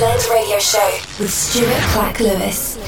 [0.00, 2.78] Blend Radio Show with Stuart Clack Lewis.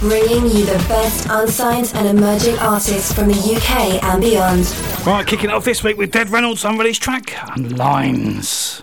[0.00, 4.64] Bringing you the best unsigned and emerging artists from the UK and beyond.
[5.06, 8.80] Right, kicking off this week with Dead Reynolds' unreleased track and Lines.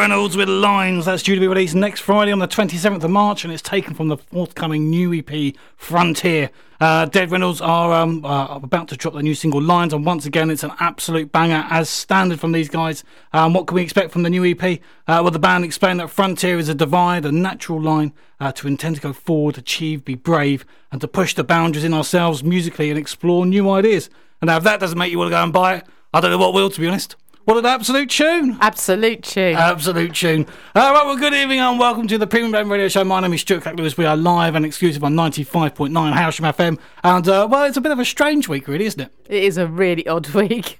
[0.00, 1.04] Reynolds with Lines.
[1.04, 3.92] That's due to be released next Friday on the 27th of March, and it's taken
[3.92, 6.48] from the forthcoming new EP, Frontier.
[6.80, 10.24] Uh, Dead Reynolds are um, uh, about to drop their new single, Lines, and once
[10.24, 13.04] again, it's an absolute banger, as standard from these guys.
[13.34, 14.80] Um, what can we expect from the new EP?
[15.06, 18.66] Uh, well, the band explained that Frontier is a divide, a natural line uh, to
[18.66, 22.88] intend to go forward, achieve, be brave, and to push the boundaries in ourselves musically
[22.88, 24.08] and explore new ideas.
[24.40, 26.30] And now, if that doesn't make you want to go and buy it, I don't
[26.30, 27.16] know what will, to be honest.
[27.50, 28.58] What an absolute tune!
[28.60, 29.56] Absolute tune.
[29.56, 30.46] Absolute tune.
[30.76, 33.02] All right, well, good evening and welcome to the Premium Blend Radio Show.
[33.02, 33.96] My name is Stuart Clack Lewis.
[33.96, 36.78] We are live and exclusive on 95.9 Howsham FM.
[37.02, 39.12] And, uh, well, it's a bit of a strange week, really, isn't it?
[39.28, 40.76] it is a really odd week.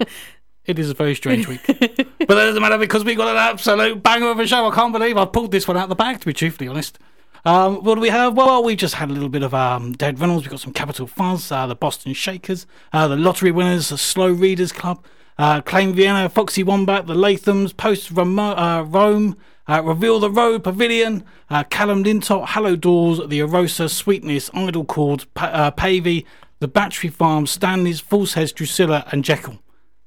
[0.64, 1.60] It is a very strange week.
[1.66, 4.64] but that doesn't matter because we've got an absolute banger of a show.
[4.70, 7.00] I can't believe I pulled this one out of the bag, to be truthfully honest.
[7.44, 8.37] Um, what do we have?
[8.37, 10.44] Well, we've just had a little bit of um, Dead Reynolds.
[10.44, 14.31] We've got some Capital Fuzz, uh, the Boston Shakers, uh, the Lottery Winners, the Slow
[14.31, 15.05] Readers Club,
[15.40, 21.25] uh, Claim Vienna, Foxywombat, the Lathums, Post Remo- uh, Rome, uh, Reveal the Road, Pavilion,
[21.48, 26.26] uh, Calum Lintott, Hollow Doors, The Arosa, Sweetness, Idlechords, pa- uh, Pavey,
[26.58, 29.58] The Battery Farm, Stanley's, False Heads, Drusila, and Jekyll.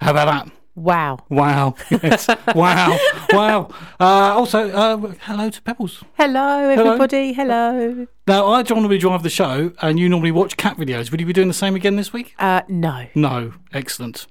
[0.01, 0.53] How about that?
[0.75, 1.19] wow.
[1.30, 1.75] Wow.
[1.91, 2.27] Yes.
[2.56, 2.97] wow.
[3.31, 3.69] Wow.
[4.00, 6.03] Uh, also, uh, hello to Pebbles.
[6.18, 7.31] Hello, everybody.
[7.33, 8.07] Hello.
[8.27, 11.12] Now, I normally drive the show and you normally watch cat videos.
[11.12, 12.33] Would you be doing the same again this week?
[12.39, 13.06] Uh, no.
[13.15, 13.53] No.
[13.71, 14.25] Excellent.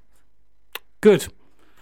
[1.02, 1.26] Good.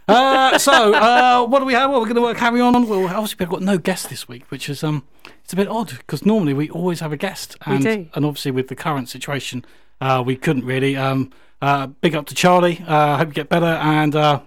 [0.09, 1.91] Uh, so, uh, what do we have?
[1.91, 2.89] Well, we're going to carry on.
[2.89, 5.05] Well, obviously, we've got no guest this week, which is um,
[5.45, 8.09] it's a bit odd because normally we always have a guest, We and do.
[8.15, 9.65] and obviously with the current situation,
[10.01, 10.97] uh, we couldn't really.
[10.97, 11.31] Um,
[11.63, 12.83] uh, big up to Charlie.
[12.87, 14.41] Uh, hope you get better, and uh,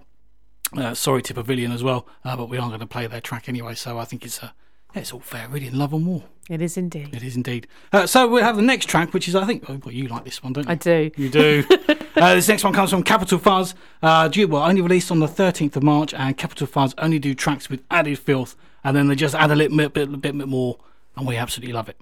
[0.76, 2.06] uh, sorry to Pavilion as well.
[2.24, 4.50] Uh, but we aren't going to play their track anyway, so I think it's uh,
[4.92, 6.24] yeah, it's all fair, really, in love and war.
[6.50, 7.14] It is indeed.
[7.14, 7.68] It is indeed.
[7.92, 10.24] Uh, so we have the next track, which is I think oh, well, you like
[10.24, 10.72] this one, don't you?
[10.72, 11.10] I do.
[11.16, 11.64] You do.
[12.16, 13.74] uh, this next one comes from Capital Fuzz.
[14.02, 17.34] Uh, due, well, only released on the 13th of March, and Capital Fuzz only do
[17.34, 20.48] tracks with added filth, and then they just add a little bit, bit, bit, bit
[20.48, 20.78] more,
[21.16, 22.00] and we absolutely love it.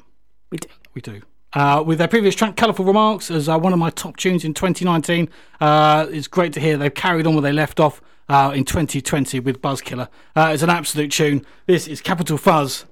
[0.51, 0.69] We do.
[0.95, 1.23] We do.
[1.55, 4.55] Uh, with their previous track, Colourful Remarks, as uh, one of my top tunes in
[4.55, 5.29] 2019.
[5.61, 9.41] Uh, it's great to hear they've carried on where they left off uh, in 2020
[9.41, 10.09] with Buzzkiller.
[10.35, 11.45] Uh, it's an absolute tune.
[11.67, 12.87] This is Capital Fuzz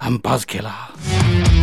[0.00, 1.61] and Buzzkiller.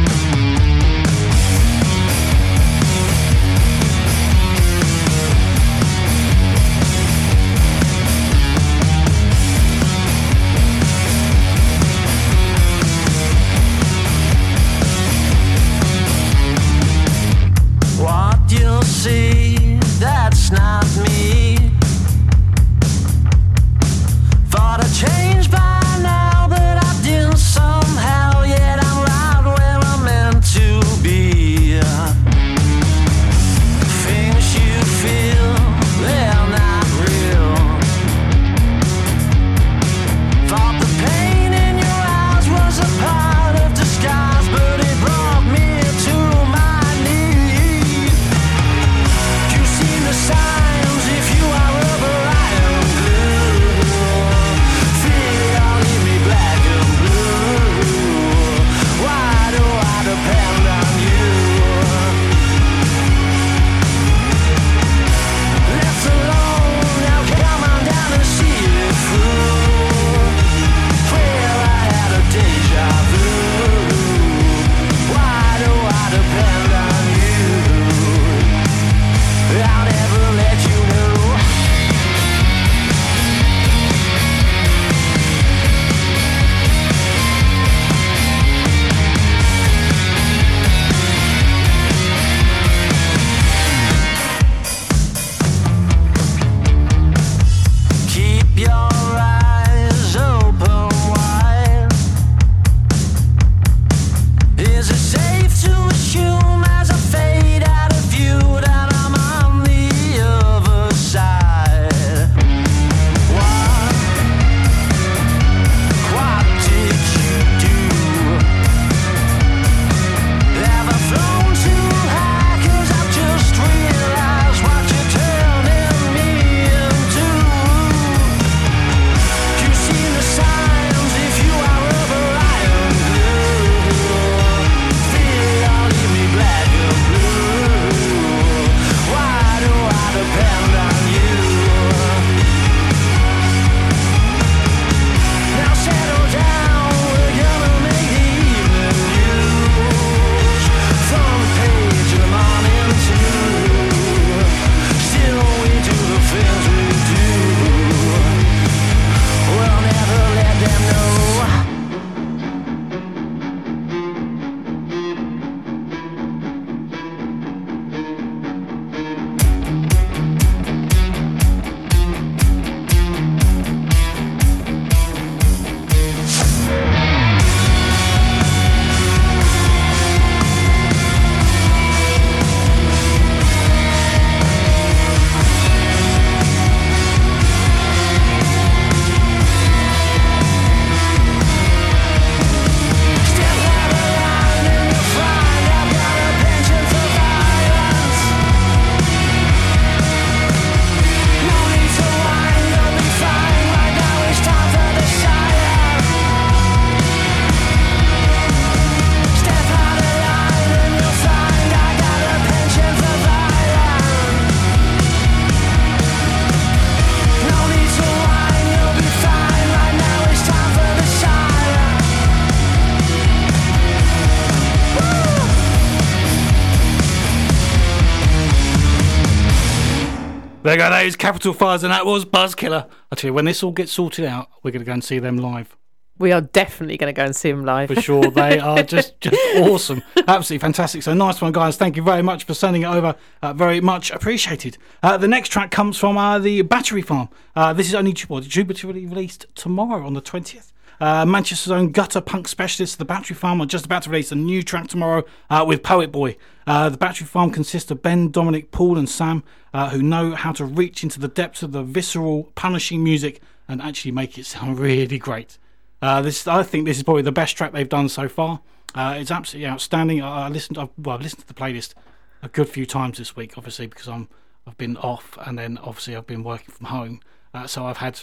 [231.00, 232.86] There Capital Fuzz, and that was Buzzkiller.
[233.10, 235.18] I tell you, when this all gets sorted out, we're going to go and see
[235.18, 235.78] them live.
[236.18, 237.88] We are definitely going to go and see them live.
[237.88, 238.30] for sure.
[238.32, 240.04] They are just, just awesome.
[240.28, 241.04] Absolutely fantastic.
[241.04, 241.78] So nice one, guys.
[241.78, 243.16] Thank you very much for sending it over.
[243.42, 244.78] Uh, very much appreciated.
[245.02, 247.30] Uh, the next track comes from uh, the Battery Farm.
[247.56, 250.74] Uh, this is only due to released tomorrow on the 20th.
[251.00, 254.36] Uh, Manchester's own gutter punk specialist, the Battery Farm, are just about to release a
[254.36, 256.36] new track tomorrow uh, with Poet Boy.
[256.68, 260.52] Uh, the Battery Farm consists of Ben, Dominic, Paul, and Sam, uh, who know how
[260.52, 264.80] to reach into the depths of the visceral, punishing music and actually make it sound
[264.80, 265.58] really great.
[266.02, 268.62] Uh, this, I think, this is probably the best track they've done so far.
[268.96, 270.22] It's absolutely outstanding.
[270.22, 271.94] I, I listened, I've, well, I've listened to the playlist
[272.42, 274.28] a good few times this week, obviously because I'm,
[274.68, 277.22] I've been off, and then obviously I've been working from home,
[277.54, 278.20] uh, so I've had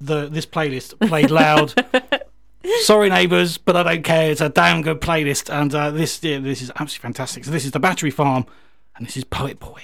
[0.00, 1.74] the this playlist played loud.
[2.82, 4.30] Sorry, neighbours, but I don't care.
[4.30, 7.44] It's a damn good playlist, and uh, this yeah, this is absolutely fantastic.
[7.44, 8.46] So this is the Battery Farm,
[8.96, 9.82] and this is Poet Boy.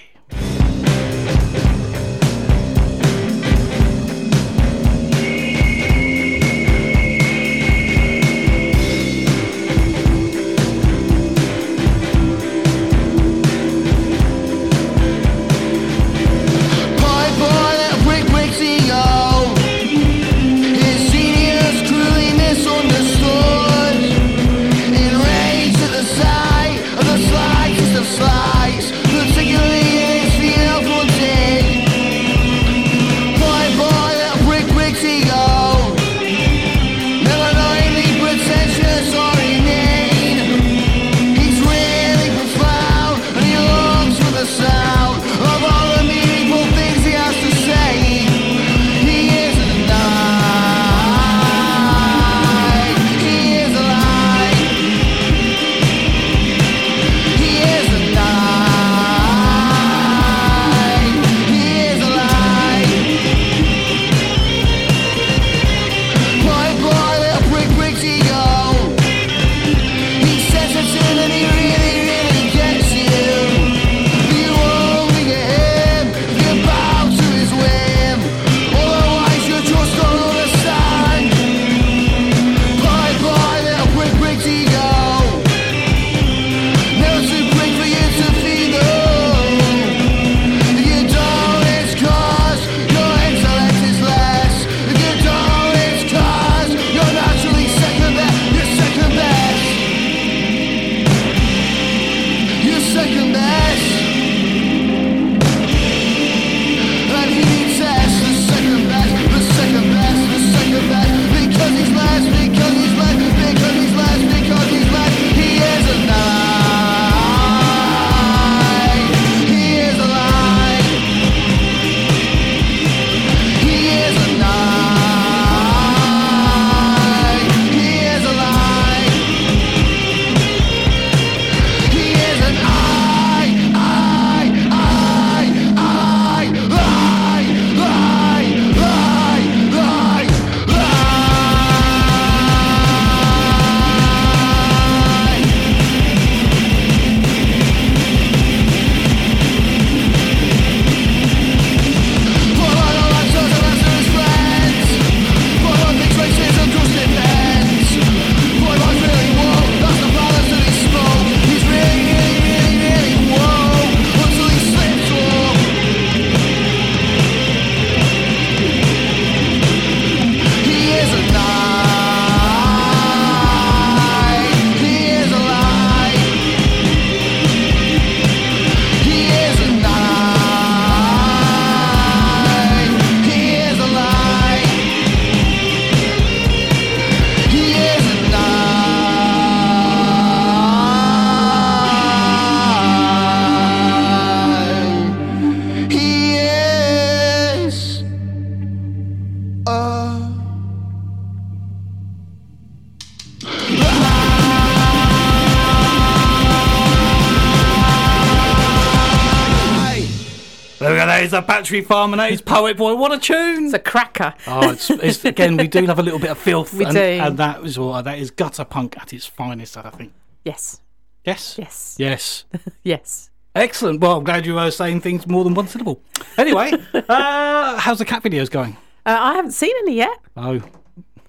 [211.16, 212.94] That is a Battery Farm, and that is Poet Boy.
[212.94, 213.64] What a tune!
[213.64, 214.34] It's a cracker.
[214.46, 215.56] Oh, it's, it's again.
[215.56, 216.74] We do love a little bit of filth.
[216.74, 217.00] We and, do.
[217.00, 219.78] and that is what that is gutter punk at its finest.
[219.78, 220.12] I think.
[220.44, 220.82] Yes.
[221.24, 221.56] Yes.
[221.58, 221.96] Yes.
[221.98, 222.44] Yes.
[222.82, 223.30] Yes.
[223.54, 224.00] Excellent.
[224.00, 226.02] Well, I'm glad you were saying things more than one syllable.
[226.36, 226.72] Anyway,
[227.08, 228.76] uh, how's the cat videos going?
[229.06, 230.18] Uh, I haven't seen any yet.
[230.36, 230.60] Oh.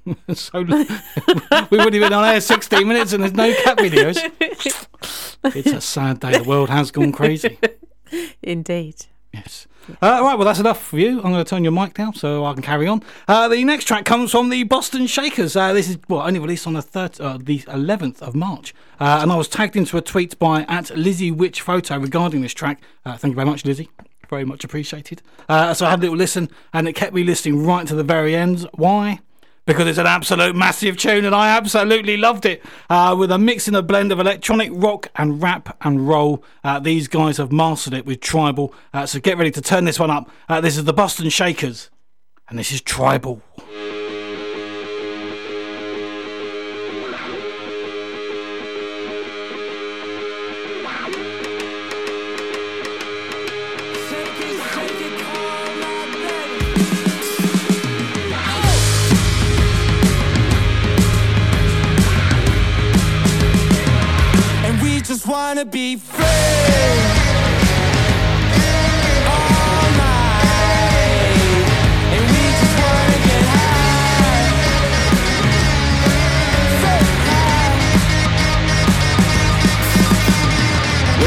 [0.34, 0.68] so we
[1.78, 4.18] would have been on air 16 minutes and there's no cat videos.
[5.56, 6.40] It's a sad day.
[6.40, 7.58] The world has gone crazy.
[8.44, 9.06] Indeed.
[9.34, 9.68] Yes.
[10.02, 11.18] Uh, right, well, that's enough for you.
[11.18, 13.04] I'm going to turn your mic down so I can carry on.
[13.28, 15.56] Uh, the next track comes from the Boston Shakers.
[15.56, 19.20] Uh, this is well, only released on the third, uh, the 11th of March, uh,
[19.22, 22.82] and I was tagged into a tweet by at Lizzie Witch Photo regarding this track.
[23.06, 23.90] Uh, thank you very much, Lizzie.
[24.30, 25.22] Very much appreciated.
[25.48, 28.04] Uh, so I had a little listen, and it kept me listening right to the
[28.04, 28.68] very end.
[28.74, 29.20] Why?
[29.68, 32.64] Because it's an absolute massive tune and I absolutely loved it.
[32.90, 36.80] Uh, with a mix and a blend of electronic rock and rap and roll, uh,
[36.80, 38.74] these guys have mastered it with Tribal.
[38.94, 40.32] Uh, so get ready to turn this one up.
[40.50, 41.90] Uh, this is the Boston Shakers,
[42.50, 43.44] and this is Tribal.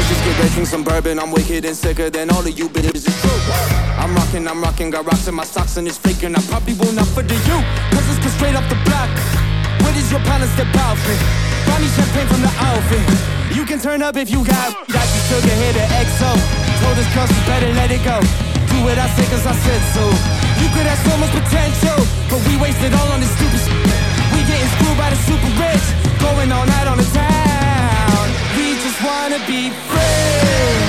[0.07, 1.19] Just get ready, drink some bourbon.
[1.19, 3.31] I'm wicked and sicker than all of you, but it is true.
[3.99, 6.35] I'm rocking, I'm rocking, got rocks in my socks and it's faking.
[6.35, 7.59] I probably will not for the you,
[7.91, 9.60] cause it's straight off the block.
[9.91, 11.11] What is your to step out for?
[11.67, 13.03] Buy me champagne from the outfit.
[13.51, 16.31] You can turn up if you got that you still can hear the XO.
[16.79, 18.15] Told us girls you better let it go.
[18.71, 20.07] Do what I say cause I said so.
[20.63, 21.99] You could have so much potential,
[22.31, 23.91] but we wasted all on this stupid shit.
[24.31, 25.83] We getting screwed by the super rich,
[26.23, 28.23] going all night on the town.
[28.55, 30.80] We just wanna be free.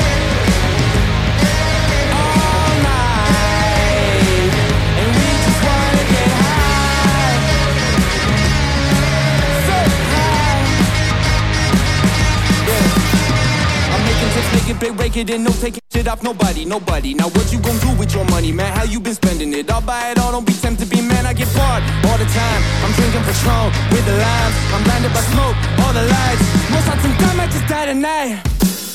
[14.32, 17.12] I'm make it big, break it in, no taking shit off nobody, nobody.
[17.12, 18.72] Now what you gon' do with your money, man?
[18.72, 19.70] How you been spending it?
[19.70, 21.26] I'll buy it all, don't be tempted, be man.
[21.26, 22.60] I get bored all the time.
[22.80, 24.56] I'm drinking Patron with the limes.
[24.72, 26.44] I'm blinded by smoke, all the lights.
[26.72, 28.40] Most of the time I just die tonight.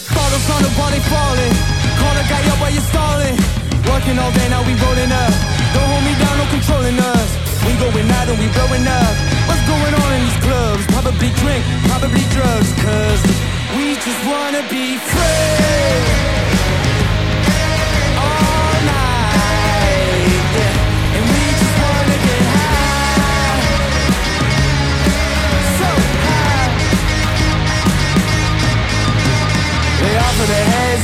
[0.09, 1.53] Bottles on the wall, they falling.
[2.01, 3.37] Call the guy up while you're stalling.
[3.93, 5.33] Working all day, now we rolling up.
[5.77, 7.29] Don't hold me down, no controlling us.
[7.61, 9.13] We going out and we blowing up.
[9.45, 10.83] What's going on in these clubs?
[10.97, 16.01] Probably drink, probably drugs, cause we just wanna be free.
[18.25, 21.15] All night, yeah.
[21.15, 23.61] And we just wanna get high.
[25.77, 25.89] So
[26.25, 26.69] high.
[30.01, 31.03] They offer their heads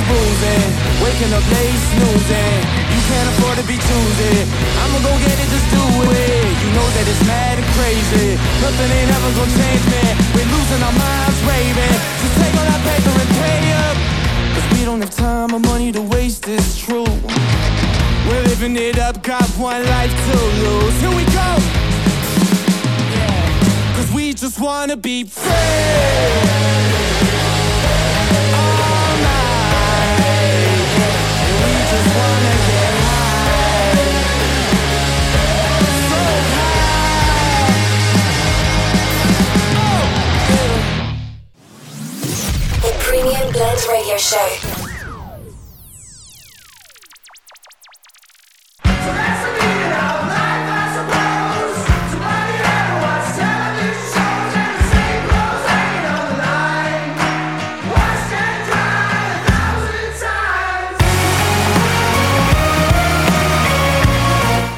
[1.03, 1.45] waking up
[1.93, 2.57] snoozing.
[2.93, 4.35] You can't afford to be choosy.
[4.81, 6.45] I'ma go get it, just do it.
[6.63, 8.27] You know that it's mad and crazy.
[8.65, 10.22] Nothing ain't ever gonna change me.
[15.23, 17.13] Time or money to waste, it's true.
[18.27, 20.95] We're living it up, got one life to lose.
[20.99, 21.49] Here we go.
[23.95, 25.49] Cause we just wanna be free.
[28.59, 29.53] All night.
[44.35, 44.82] And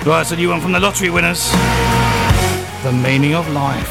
[0.05, 1.49] Right, so you one from the lottery winners.
[2.83, 3.89] The meaning of life.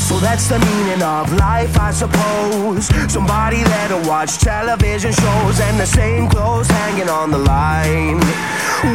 [0.00, 2.86] So that's the meaning of life, I suppose.
[3.08, 8.18] Somebody that'll watch television shows and the same clothes hanging on the line.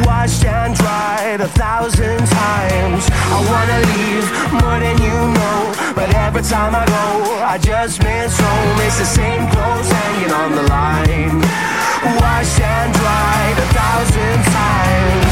[0.04, 3.08] Washed and dried a thousand times.
[3.08, 4.26] I wanna leave
[4.60, 5.94] more than you know.
[5.94, 8.80] But every time I go, I just miss home.
[8.84, 11.70] It's the same clothes hanging on the line.
[12.02, 15.29] Washed and dried a thousand times.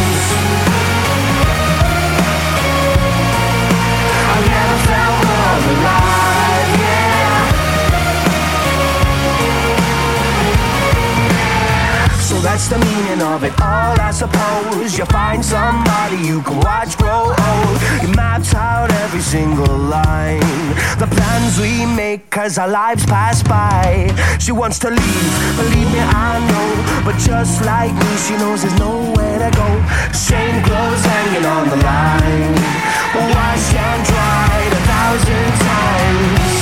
[12.28, 14.98] So that's the meaning of it all, I suppose.
[14.98, 17.76] You find somebody you can watch grow old.
[18.02, 20.68] You mapped out every single line.
[21.00, 24.12] The plans we make as our lives pass by.
[24.38, 27.02] She wants to leave, believe me, I know.
[27.02, 29.68] But just like me, she knows there's nowhere to go.
[30.12, 32.60] Same clothes hanging on the line.
[33.16, 36.58] Washed and dried a thousand times.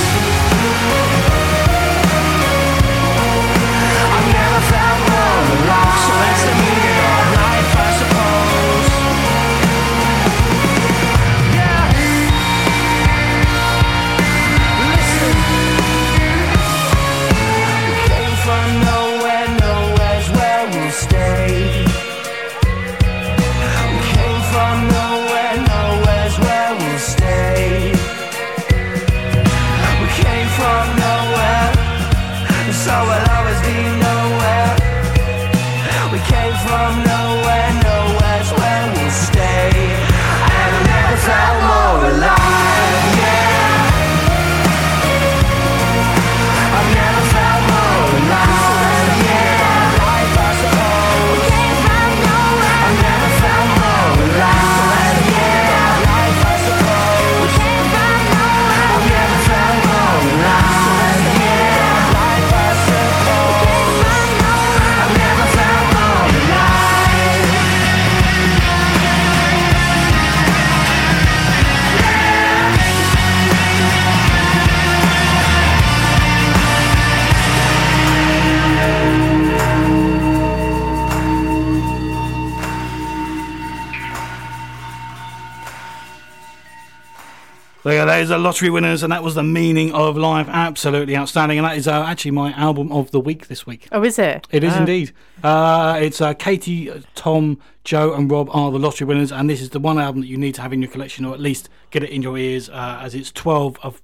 [87.87, 90.47] There, there's a lottery winners, and that was the meaning of life.
[90.49, 93.87] Absolutely outstanding, and that is uh, actually my album of the week this week.
[93.93, 94.45] Oh, is it?
[94.51, 94.79] It is Oh.
[94.79, 95.13] indeed.
[95.41, 99.69] Uh, it's uh, Katie, Tom, Joe, and Rob are the lottery winners, and this is
[99.69, 102.03] the one album that you need to have in your collection, or at least get
[102.03, 104.01] it in your ears, uh, as it's 12 of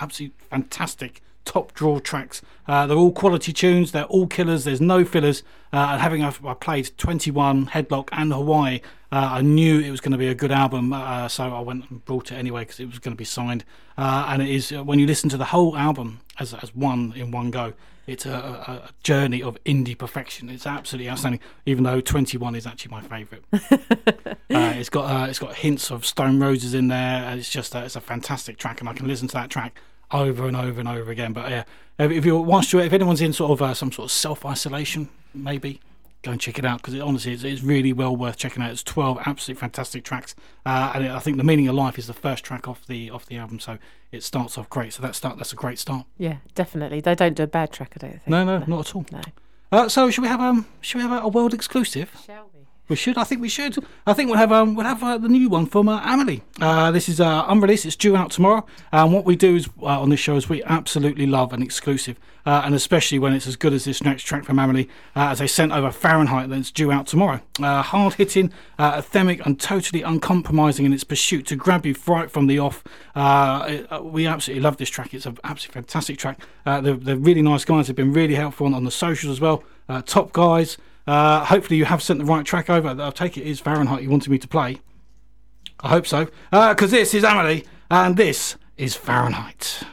[0.00, 2.40] absolutely fantastic top draw tracks.
[2.66, 3.92] Uh, they're all quality tunes.
[3.92, 4.64] They're all killers.
[4.64, 5.42] There's no fillers.
[5.72, 8.80] Uh, and having I I played 21, Headlock, and Hawaii,
[9.12, 10.92] uh, I knew it was going to be a good album.
[10.92, 13.64] Uh, so I went and brought it anyway because it was going to be signed.
[13.96, 17.12] Uh, and it is uh, when you listen to the whole album as as one
[17.16, 17.72] in one go.
[18.06, 20.48] It's a, a, a journey of indie perfection.
[20.48, 21.40] It's absolutely outstanding.
[21.66, 23.44] Even though 21 is actually my favourite.
[24.48, 27.24] Uh, it's got uh, it's got hints of Stone Roses in there.
[27.24, 29.80] And it's just uh, it's a fantastic track, and I can listen to that track
[30.12, 31.32] over and over and over again.
[31.32, 31.64] But yeah,
[31.98, 35.08] if, you once you if anyone's in sort of uh, some sort of self isolation,
[35.34, 35.80] maybe
[36.22, 38.70] go and check it out because it, honestly it's, it's really well worth checking out.
[38.70, 42.14] It's 12 absolutely fantastic tracks, uh, and I think the meaning of life is the
[42.14, 43.78] first track off the off the album, so
[44.12, 44.92] it starts off great.
[44.92, 46.06] So that start that's a great start.
[46.18, 47.00] Yeah, definitely.
[47.00, 48.28] They don't do a bad track, I don't think.
[48.28, 49.06] No, no, not at all.
[49.12, 49.20] No.
[49.72, 52.10] Uh, so should we have um should we have a, a world exclusive?
[52.24, 52.55] Shall we?
[52.88, 53.18] We should.
[53.18, 53.76] I think we should.
[54.06, 56.42] I think we'll have um, we'll have uh, the new one from uh, Ameli.
[56.60, 57.84] Uh, this is uh, unreleased.
[57.84, 58.64] It's due out tomorrow.
[58.92, 62.16] And what we do is uh, on this show is we absolutely love an exclusive,
[62.44, 65.40] uh, and especially when it's as good as this next track from Ameli, uh, as
[65.40, 67.40] they sent over Fahrenheit that's due out tomorrow.
[67.60, 72.46] Uh, hard hitting, anthemic, and totally uncompromising in its pursuit to grab you right from
[72.46, 72.84] the off.
[73.16, 75.12] It- we absolutely love this track.
[75.12, 76.40] It's an absolutely fantastic track.
[76.64, 77.88] They're, they're really nice guys.
[77.88, 79.64] They've been really helpful on, on the socials as well.
[80.04, 80.76] Top guys.
[81.06, 82.88] Uh, hopefully you have sent the right track over.
[82.88, 84.80] I'll take it is Fahrenheit you wanted me to play.
[85.80, 86.28] I hope so.
[86.50, 89.84] Because this is Ameli, and this is Fahrenheit.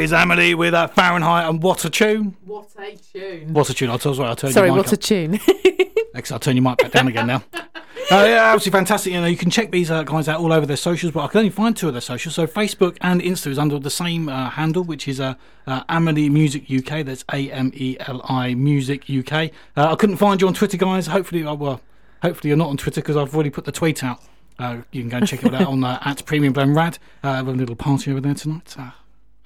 [0.00, 2.34] Is Ameli with uh, Fahrenheit and what a tune.
[2.46, 3.52] What a tune.
[3.52, 3.90] What a tune.
[3.90, 5.38] I'll tell you what, I'll Sorry, your mic what a tune.
[6.14, 7.44] Next, I'll turn your mic back down again now.
[7.54, 7.60] Uh,
[8.10, 9.12] yeah, absolutely fantastic.
[9.12, 11.28] You know, you can check these uh, guys out all over their socials, but I
[11.28, 12.34] can only find two of their socials.
[12.34, 15.34] So Facebook and Insta is under the same uh, handle, which is uh,
[15.66, 17.04] uh, Ameli Music UK.
[17.04, 19.50] That's A M E L I Music UK.
[19.76, 21.08] Uh, I couldn't find you on Twitter, guys.
[21.08, 21.82] Hopefully, uh, well,
[22.22, 24.22] hopefully you're not on Twitter because I've already put the tweet out.
[24.58, 26.96] Uh, you can go and check it out on uh, at Premium Blend Rad.
[27.22, 28.74] Uh, we've a little party over there tonight.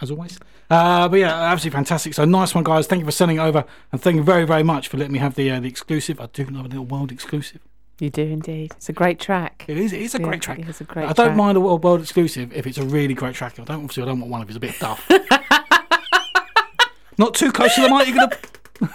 [0.01, 0.39] As always.
[0.71, 2.15] Uh, but yeah, absolutely fantastic.
[2.15, 2.87] So nice one, guys.
[2.87, 5.19] Thank you for sending it over, and thank you very, very much for letting me
[5.21, 6.21] have the uh, the exclusive.
[6.21, 7.61] I do love a little world exclusive.
[8.01, 8.73] you do indeed.
[8.77, 9.65] It's a great track.
[9.69, 9.93] It is.
[9.93, 10.59] It is a Yeah, great track.
[10.59, 11.37] it is a great I don't track.
[11.37, 13.59] mind a world, world exclusive if it's a really great track.
[13.61, 15.09] I don't obviously I don't want one if it's a bit duff.
[17.19, 18.09] Not too close to the mic.
[18.09, 18.37] You're gonna.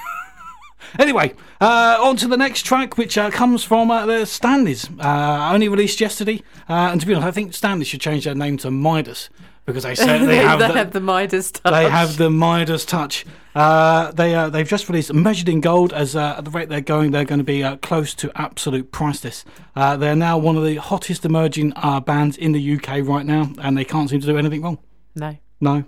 [0.99, 4.89] anyway, uh, on to the next track, which uh, comes from uh, the Stanleys.
[4.99, 8.35] Uh, only released yesterday, uh, and to be honest, I think Stanley should change their
[8.35, 9.29] name to Midas
[9.65, 11.73] because they said they have the, have the Midas touch.
[11.73, 13.25] they have the Midas touch.
[13.55, 15.93] Uh, they uh, they've just released measured in gold.
[15.93, 18.91] As uh, at the rate they're going, they're going to be uh, close to absolute
[18.91, 19.45] priceless.
[19.75, 23.51] Uh, they're now one of the hottest emerging uh, bands in the UK right now,
[23.59, 24.79] and they can't seem to do anything wrong.
[25.15, 25.37] No.
[25.61, 25.85] No.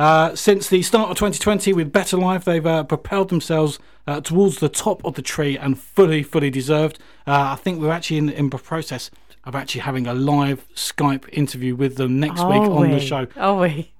[0.00, 4.58] Uh, since the start of 2020 with Better Life, they've uh, propelled themselves uh, towards
[4.58, 6.98] the top of the tree and fully, fully deserved.
[7.26, 9.10] Uh, I think we're actually in, in the process
[9.50, 13.26] of actually having a live Skype interview with them next week Are on the show.
[13.36, 13.92] Are we?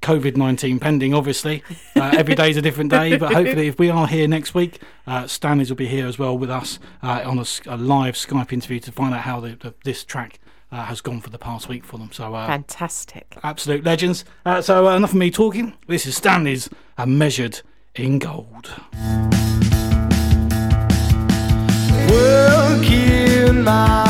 [0.00, 1.62] COVID 19 pending, obviously.
[1.94, 5.70] Uh, is a different day, but hopefully, if we are here next week, uh, Stanley's
[5.70, 9.14] will be here as well with us uh, on a live Skype interview to find
[9.14, 10.40] out how the, the, this track
[10.72, 12.10] uh, has gone for the past week for them.
[12.12, 13.36] So, uh, Fantastic.
[13.42, 14.24] absolute legends.
[14.44, 15.74] Uh, so, uh, enough of me talking.
[15.86, 16.68] This is Stanley's
[17.06, 17.60] Measured
[17.94, 18.72] in Gold.
[22.10, 24.03] Working man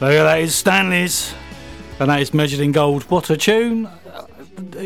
[0.00, 1.34] Look at that is Stanley's,
[1.98, 3.02] and that is measured in gold.
[3.10, 3.88] What a tune!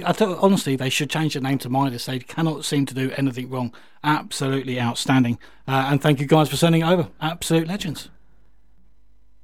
[0.06, 2.06] I tell, honestly, they should change the name to Midas.
[2.06, 3.74] They cannot seem to do anything wrong.
[4.02, 5.38] Absolutely outstanding.
[5.68, 7.08] Uh, and thank you guys for sending it over.
[7.20, 8.08] Absolute legends.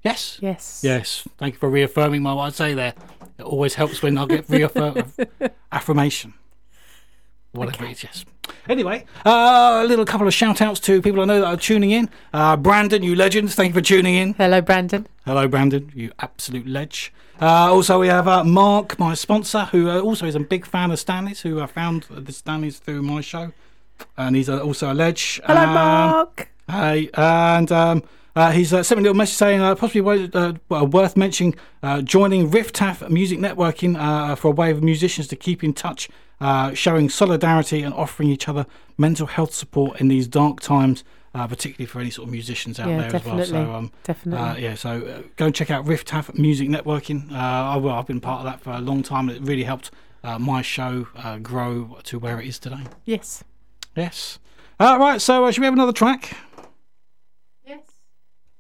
[0.03, 0.39] Yes.
[0.41, 0.81] Yes.
[0.83, 1.29] Yes.
[1.37, 2.95] Thank you for reaffirming my what I say there.
[3.37, 5.13] It always helps when I get reaffirm
[7.55, 7.67] affirmation.
[7.79, 8.25] Whatever it is, yes.
[8.69, 11.91] Anyway, uh, a little couple of shout outs to people I know that are tuning
[11.91, 12.09] in.
[12.33, 14.35] Uh, Brandon, you legend, thank you for tuning in.
[14.35, 15.07] Hello, Brandon.
[15.25, 17.13] Hello, Brandon, you absolute ledge.
[17.41, 20.91] Uh, also, we have uh, Mark, my sponsor, who uh, also is a big fan
[20.91, 23.53] of Stanley's, who uh, found the Stanley's through my show.
[24.17, 25.41] And he's uh, also a ledge.
[25.45, 26.49] Hello, Um, Mark.
[26.71, 28.03] Hey, and um,
[28.37, 30.29] uh, he's uh, sent me a little message saying uh, possibly wo-
[30.71, 35.37] uh, worth mentioning uh, joining Riftaf Music Networking uh, for a way of musicians to
[35.37, 36.09] keep in touch,
[36.41, 41.05] uh, showing solidarity and offering each other mental health support in these dark times.
[41.35, 43.37] Uh, particularly for any sort of musicians out Yeah, there as well.
[43.37, 43.47] definitely.
[43.67, 44.41] So, um, Definitely.
[44.49, 47.31] uh, yeah, so uh, go and check out Riftaf Music Networking.
[47.31, 49.29] Uh, I, well, I've been part of that for a long time.
[49.29, 49.91] It really helped
[50.25, 52.85] uh, my show uh, grow to where it is today.
[53.05, 53.45] yes.
[53.95, 54.39] Yes.
[54.81, 56.33] Uh, right, so uh, should we have another track?
[57.67, 57.81] Yes.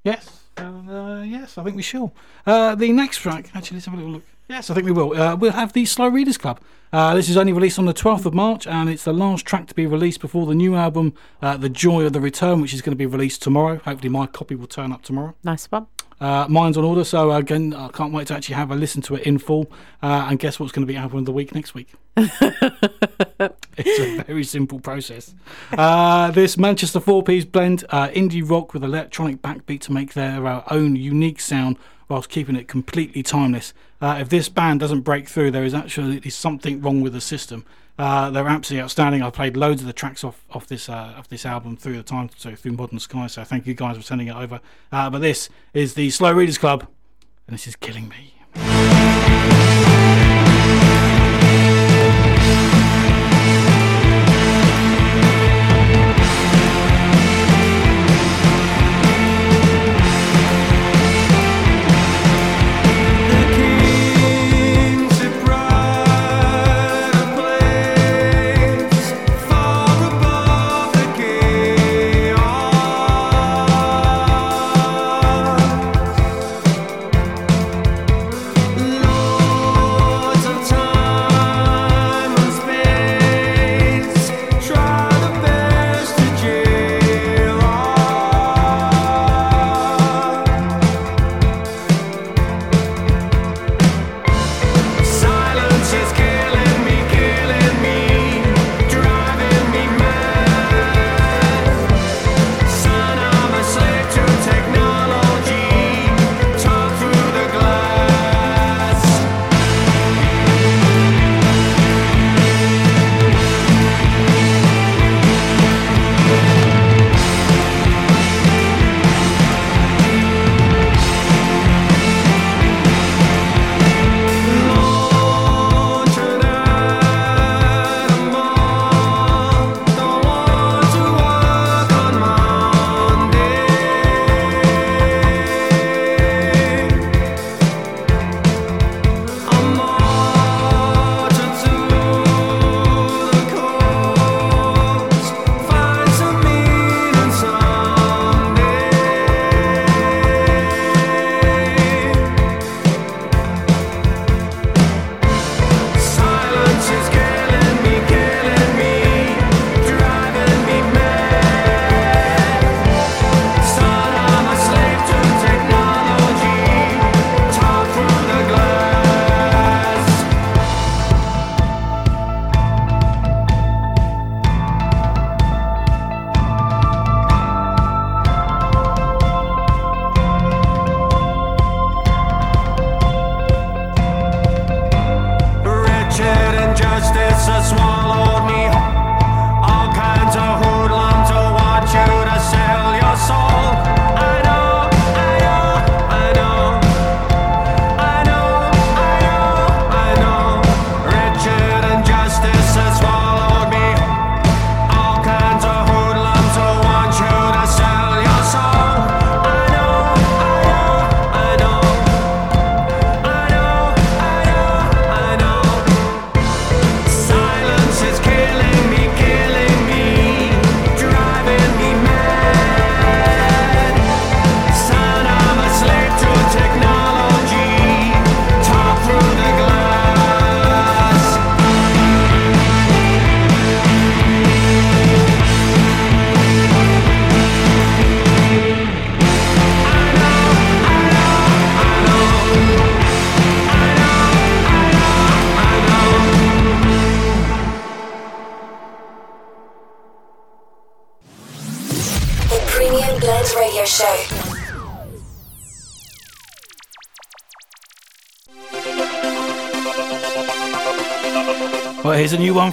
[0.05, 0.41] Yes.
[0.59, 2.12] Uh, yes, I think we shall.
[2.47, 4.25] Uh, the next track, actually, let's have a little look.
[4.48, 5.12] Yes, I think we will.
[5.12, 6.58] Uh, we'll have the Slow Readers Club.
[6.90, 9.66] Uh, this is only released on the 12th of March, and it's the last track
[9.66, 12.80] to be released before the new album, uh, The Joy of the Return, which is
[12.80, 13.76] going to be released tomorrow.
[13.84, 15.34] Hopefully, my copy will turn up tomorrow.
[15.44, 15.87] Nice one.
[16.18, 19.16] Uh, mine's on order, so again, I can't wait to actually have a listen to
[19.16, 19.70] it in full.
[20.02, 21.92] Uh, and guess what's going to be album of the week next week?
[22.16, 25.34] it's a very simple process.
[25.72, 30.46] Uh, this Manchester four piece blend uh, indie rock with electronic backbeat to make their
[30.46, 31.76] uh, own unique sound
[32.09, 33.73] whilst keeping it completely timeless.
[34.01, 37.64] Uh, if this band doesn't break through, there is absolutely something wrong with the system.
[37.99, 39.23] Uh, they're absolutely outstanding.
[39.23, 42.05] I've played loads of the tracks off, off this uh, of this album through the
[42.05, 43.27] time, so through Modern Sky.
[43.27, 44.61] So thank you guys for sending it over.
[44.92, 46.87] Uh, but this is the Slow Readers Club,
[47.47, 48.97] and this is killing me.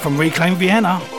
[0.06, 1.15] From Reclaim Vienna.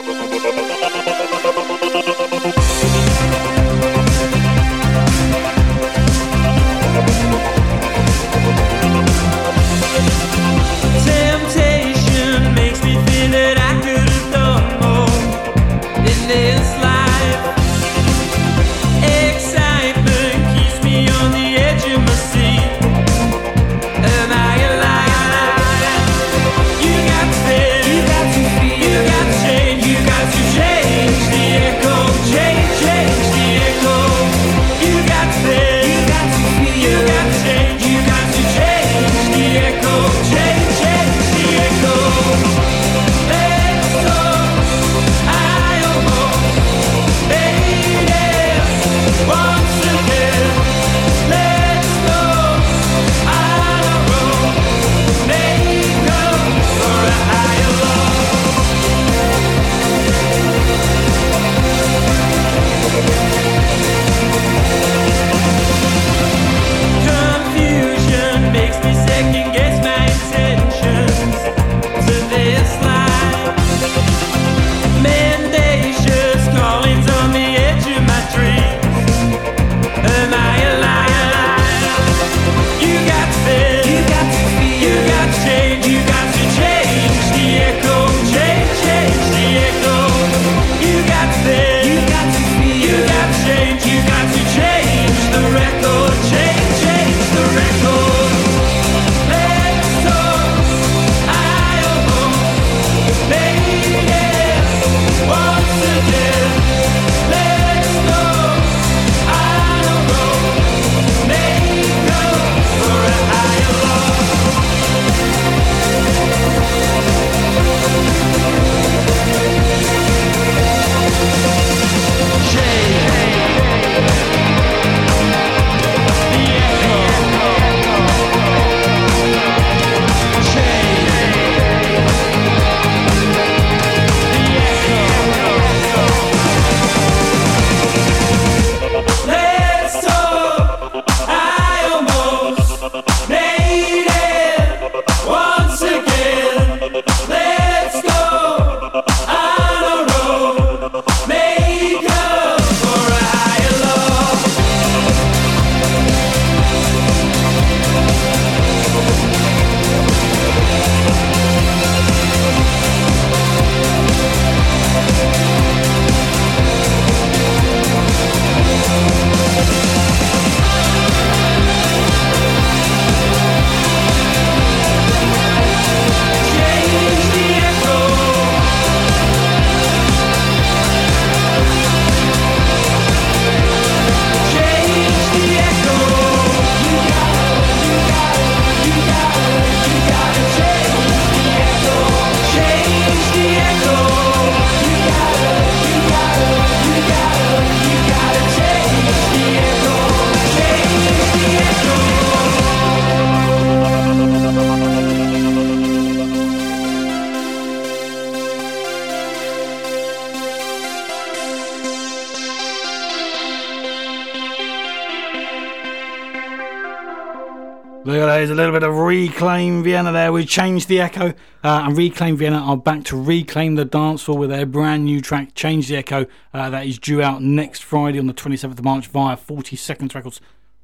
[219.37, 220.33] Reclaim Vienna there.
[220.33, 221.27] We changed the echo,
[221.63, 225.21] uh, and Reclaim Vienna are back to reclaim the dance floor with their brand new
[225.21, 226.25] track, Change the Echo.
[226.55, 230.15] Uh, that is due out next Friday on the 27th of March via 40 Seconds
[230.15, 230.41] Records.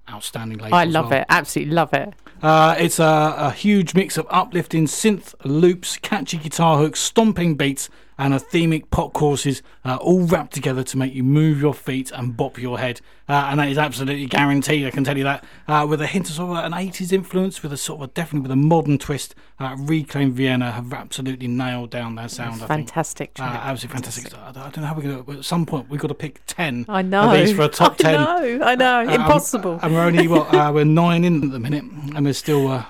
[0.07, 0.75] Outstanding label.
[0.75, 1.21] I love well.
[1.21, 1.25] it.
[1.29, 2.13] Absolutely love it.
[2.43, 7.89] Uh, it's a, a huge mix of uplifting synth loops, catchy guitar hooks, stomping beats,
[8.19, 12.37] and athemic pop choruses, uh, all wrapped together to make you move your feet and
[12.37, 13.01] bop your head.
[13.27, 15.43] Uh, and that is absolutely guaranteed, I can tell you that.
[15.67, 18.41] Uh, with a hint of sort of an 80s influence, with a sort of definitely
[18.43, 22.55] with a modern twist, uh, Reclaim Vienna have absolutely nailed down their sound.
[22.63, 22.87] I think.
[22.89, 23.59] Fantastic Uh, track.
[23.63, 24.33] absolutely fantastic.
[24.37, 25.31] I don't know how we're going to.
[25.39, 26.85] At some point, we've got to pick ten.
[26.89, 27.31] I know.
[27.31, 28.13] Of these for a top I ten.
[28.13, 28.65] know.
[28.65, 29.01] I know.
[29.01, 29.79] Um, Impossible.
[29.81, 32.85] and we're only what uh, we're nine in at the minute, and we're still uh,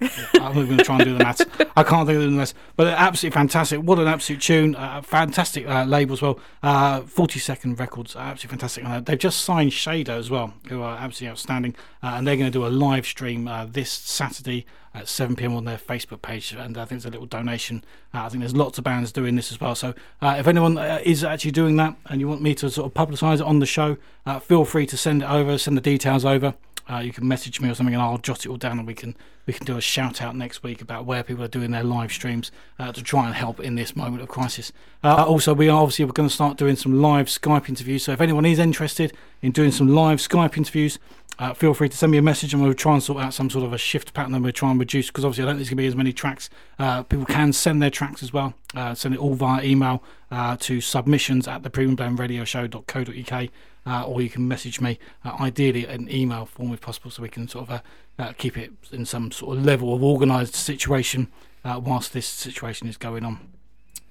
[0.00, 1.42] I'm going to try and do the maths.
[1.76, 2.54] I can't think of the maths.
[2.76, 3.80] But absolutely fantastic.
[3.80, 4.76] What an absolute tune.
[4.76, 6.38] Uh, fantastic uh, label as well.
[6.62, 8.14] Uh, 40 Second Records.
[8.14, 8.84] Are absolutely fantastic.
[8.84, 11.74] Uh, they've just signed Shader as well, who are absolutely outstanding.
[12.02, 15.54] Uh, and they're going to do a live stream uh, this Saturday at 7 pm
[15.54, 16.52] on their Facebook page.
[16.52, 17.84] And I think there's a little donation.
[18.14, 19.74] Uh, I think there's lots of bands doing this as well.
[19.74, 22.86] So uh, if anyone uh, is actually doing that and you want me to sort
[22.86, 23.96] of publicise it on the show,
[24.26, 26.54] uh, feel free to send it over, send the details over.
[26.90, 28.94] Uh, you can message me or something, and I'll jot it all down, and we
[28.94, 29.16] can
[29.46, 32.12] we can do a shout out next week about where people are doing their live
[32.12, 34.72] streams uh, to try and help in this moment of crisis.
[35.02, 38.04] Uh, also, we are obviously we're going to start doing some live Skype interviews.
[38.04, 39.12] So if anyone is interested
[39.42, 40.98] in doing some live Skype interviews,
[41.38, 43.48] uh, feel free to send me a message, and we'll try and sort out some
[43.48, 45.58] sort of a shift pattern, and we'll try and reduce because obviously I don't think
[45.58, 46.50] there's going to be as many tracks.
[46.78, 48.54] Uh, people can send their tracks as well.
[48.74, 53.48] Uh, send it all via email uh, to submissions at the premiumblendradioshow.co.uk
[53.88, 57.28] uh, or you can message me, uh, ideally an email form if possible, so we
[57.28, 57.80] can sort of uh,
[58.22, 61.28] uh, keep it in some sort of level of organised situation
[61.64, 63.38] uh, whilst this situation is going on.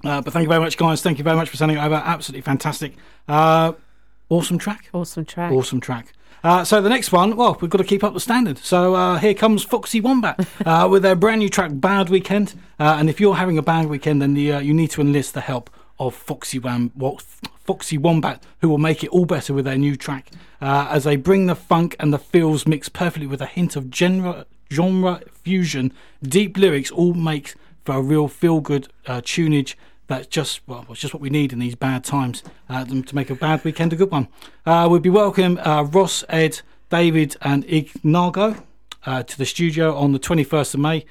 [0.03, 1.01] Uh, but thank you very much, guys.
[1.01, 1.95] Thank you very much for sending it over.
[1.95, 2.95] Absolutely fantastic.
[3.27, 3.73] Uh,
[4.29, 4.89] awesome track.
[4.93, 5.51] Awesome track.
[5.51, 6.13] Awesome track.
[6.43, 8.57] Uh, so the next one, well, we've got to keep up the standard.
[8.59, 13.09] So uh, here comes Foxywombat uh, with their brand new track, "Bad Weekend." Uh, and
[13.09, 15.69] if you're having a bad weekend, then the, uh, you need to enlist the help
[15.99, 17.17] of Foxy Wa-
[17.67, 21.45] Foxywombat, who will make it all better with their new track, uh, as they bring
[21.45, 25.93] the funk and the feels mixed perfectly with a hint of genre genre fusion,
[26.23, 27.55] deep lyrics, all makes
[27.85, 29.75] for a real feel-good uh, tunage
[30.07, 33.15] that's just well, it's just what we need in these bad times uh, to to
[33.15, 34.27] make a bad weekend a good one.
[34.65, 38.63] Uh, we'll be welcoming uh, Ross, Ed, David, and Ignago
[39.05, 41.05] uh, to the studio on the 21st of May,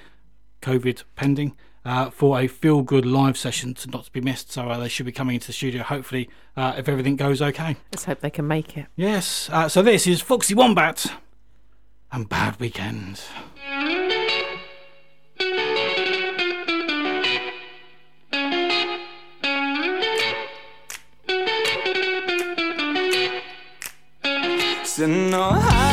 [0.63, 1.55] COVID pending,
[1.87, 4.53] uh, for a feel good live session to not to be missed.
[4.53, 7.77] So uh, they should be coming into the studio, hopefully, uh, if everything goes okay.
[7.93, 8.87] Let's hope they can make it.
[8.97, 11.13] Yes, uh, so this is Foxywombat
[12.13, 13.23] and Bad Weekend.
[24.85, 25.86] Sitting on high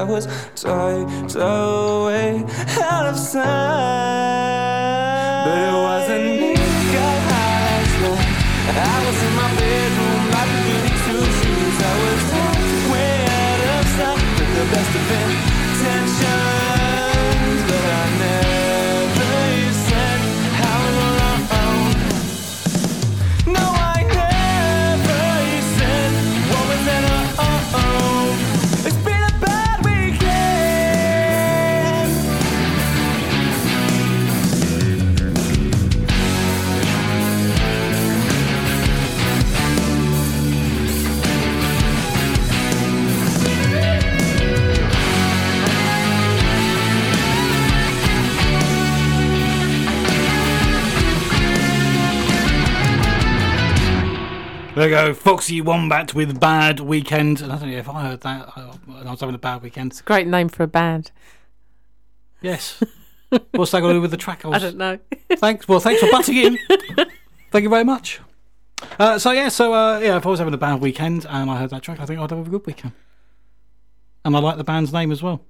[0.00, 0.26] I was
[54.80, 57.42] There you go, Foxywombat with Bad Weekend.
[57.42, 58.48] And I don't know if I heard that.
[58.56, 58.72] I,
[59.04, 59.92] I was having a bad weekend.
[59.92, 61.10] It's a Great name for a band.
[62.40, 62.82] Yes.
[63.50, 64.42] What's that got to do with the track?
[64.46, 64.98] I don't know.
[65.36, 65.68] Thanks.
[65.68, 66.58] Well, thanks for butting in.
[67.50, 68.20] Thank you very much.
[68.98, 71.58] Uh, so yeah, so uh, yeah, if I was having a bad weekend and I
[71.58, 72.94] heard that track, I think I'd have a good weekend.
[74.24, 75.42] And I like the band's name as well.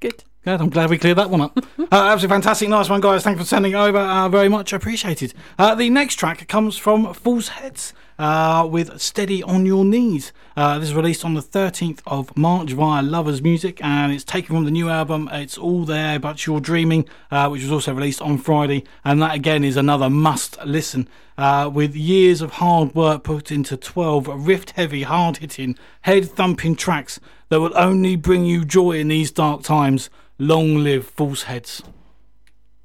[0.00, 0.24] Good.
[0.44, 0.60] Good.
[0.60, 1.56] I'm glad we cleared that one up.
[1.78, 2.68] uh, absolutely fantastic.
[2.68, 3.22] Nice one, guys.
[3.22, 3.98] Thanks for sending it over.
[3.98, 5.32] Uh, very much appreciated.
[5.60, 10.32] Uh, the next track comes from False Heads uh, with Steady on Your Knees.
[10.56, 14.54] Uh, this is released on the 13th of March via Lovers Music and it's taken
[14.54, 18.22] from the new album It's All There But You're Dreaming, uh, which was also released
[18.22, 18.84] on Friday.
[19.04, 21.08] And that again is another must listen.
[21.36, 26.76] Uh, with years of hard work put into 12 rift heavy, hard hitting, head thumping
[26.76, 30.10] tracks that will only bring you joy in these dark times.
[30.38, 31.82] Long live False Heads.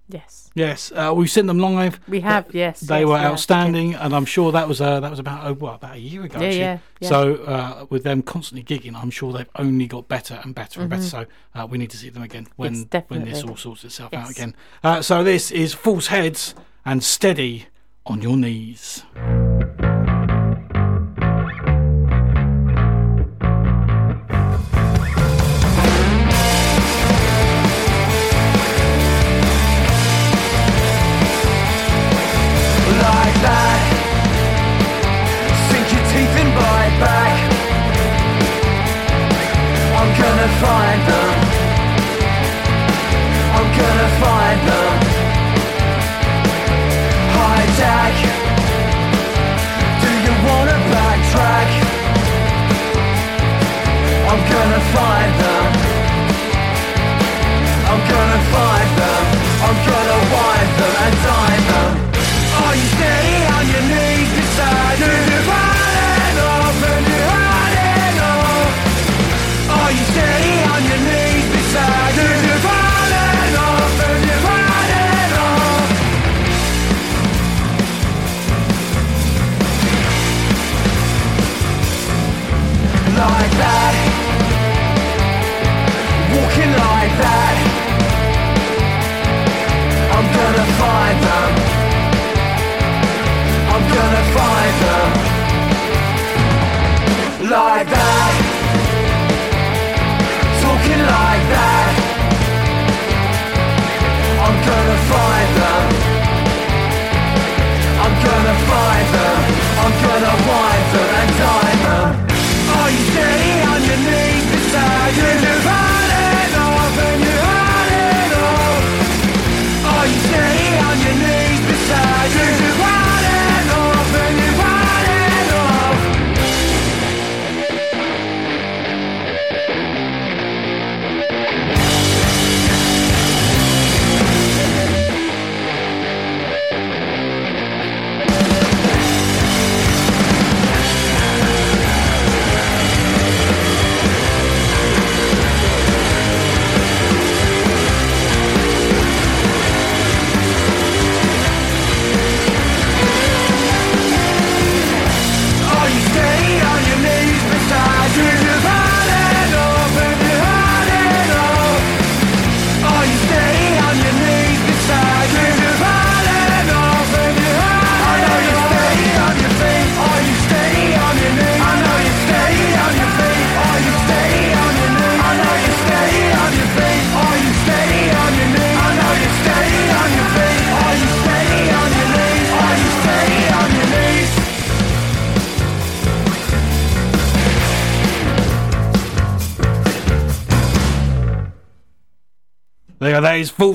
[0.07, 0.38] Yes.
[0.55, 1.99] Yes, uh, we've seen them live.
[2.07, 2.79] We have, yes.
[2.81, 5.75] They yes, were outstanding, and I'm sure that was uh, that was about oh, what,
[5.75, 6.39] about a year ago.
[6.39, 6.59] Yeah, actually.
[6.59, 7.09] yeah, yeah.
[7.09, 10.89] So uh, with them constantly gigging, I'm sure they've only got better and better and
[10.89, 11.03] better.
[11.03, 11.25] So
[11.55, 12.89] uh, we need to see them again when Mm-hmm.
[12.91, 14.55] Yes, when this all sorts itself out again.
[14.83, 17.67] Uh, so this is False Heads and Steady
[18.05, 19.03] on Your Knees.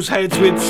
[0.08, 0.60] Heads with.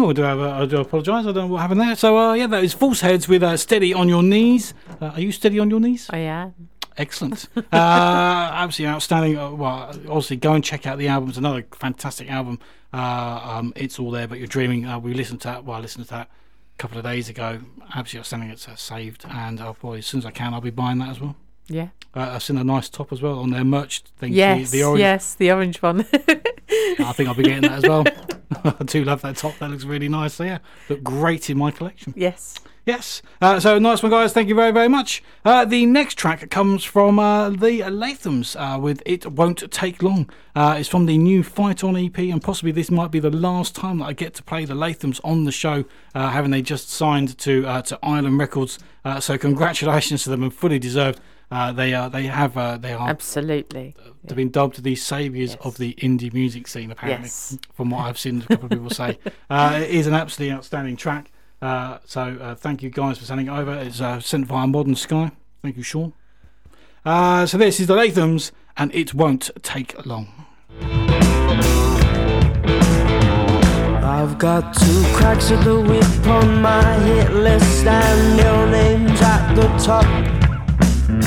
[0.00, 1.26] Oh, I do, have, uh, I do apologise.
[1.26, 1.96] I don't know what happened there.
[1.96, 4.72] So, uh, yeah, that is False Heads with uh, Steady on Your Knees.
[5.00, 6.08] Uh, are you steady on your knees?
[6.10, 6.68] I am.
[6.96, 7.48] Excellent.
[7.56, 9.38] uh, absolutely outstanding.
[9.38, 11.28] Uh, well, obviously, go and check out the album.
[11.28, 12.58] It's another fantastic album.
[12.92, 14.86] Uh, um, it's all there, but you're dreaming.
[14.86, 15.64] Uh, we listened to that.
[15.64, 17.60] Well, I listened to that a couple of days ago.
[17.94, 18.50] Absolutely outstanding.
[18.50, 21.10] It's uh, saved, and I'll probably as soon as I can, I'll be buying that
[21.10, 21.36] as well.
[21.68, 21.88] Yeah.
[22.14, 24.32] Uh, I've seen a nice top as well on their merch thing.
[24.32, 24.70] Yes.
[24.70, 25.00] the, the orange.
[25.00, 26.00] Yes, the orange one.
[26.70, 28.04] I think I'll be getting that as well.
[28.64, 29.58] I do love that top.
[29.58, 30.34] That looks really nice.
[30.34, 30.58] So yeah,
[30.88, 32.14] look great in my collection.
[32.16, 32.54] yes.
[32.86, 33.20] Yes.
[33.42, 34.32] Uh, so nice one, guys.
[34.32, 35.22] Thank you very, very much.
[35.44, 40.30] Uh, the next track comes from uh, the Lathums uh, with "It Won't Take Long."
[40.56, 43.74] Uh, it's from the new Fight On EP, and possibly this might be the last
[43.74, 46.88] time that I get to play the Lathums on the show, uh, having they just
[46.88, 48.78] signed to uh, to Island Records.
[49.04, 51.20] Uh, so congratulations to them, and fully deserved.
[51.50, 53.94] Uh, they are they have uh, they are Absolutely.
[54.22, 55.58] They've been dubbed the saviours Yes.
[55.64, 57.56] of the indie music scene, apparently, Yes.
[57.72, 59.18] from what I've seen a couple of people say.
[59.50, 61.30] Uh, it is an absolutely outstanding track.
[61.62, 63.72] Uh, so uh, thank you guys for sending it over.
[63.74, 65.30] It's uh, sent via Modern Sky.
[65.62, 66.12] Thank you, Sean.
[67.04, 70.28] Uh, so this is the Lathums, and it won't take long.
[74.04, 79.54] I've got two cracks of the whip on my hit list and your name's at
[79.54, 80.04] the top.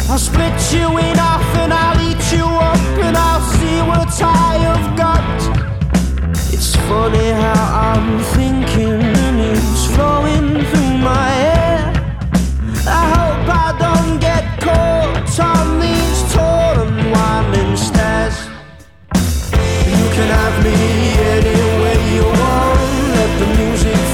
[0.10, 4.58] I'll split you in half and I'll eat you up and I'll see what I
[4.68, 5.40] have got.
[6.54, 11.98] It's funny how I'm thinking and it's flowing through my head.
[12.88, 18.38] I hope I don't get caught on these tall and winding stairs.
[19.96, 20.76] You can have me
[21.36, 21.62] any
[22.16, 22.82] you want.
[23.16, 24.11] Let the music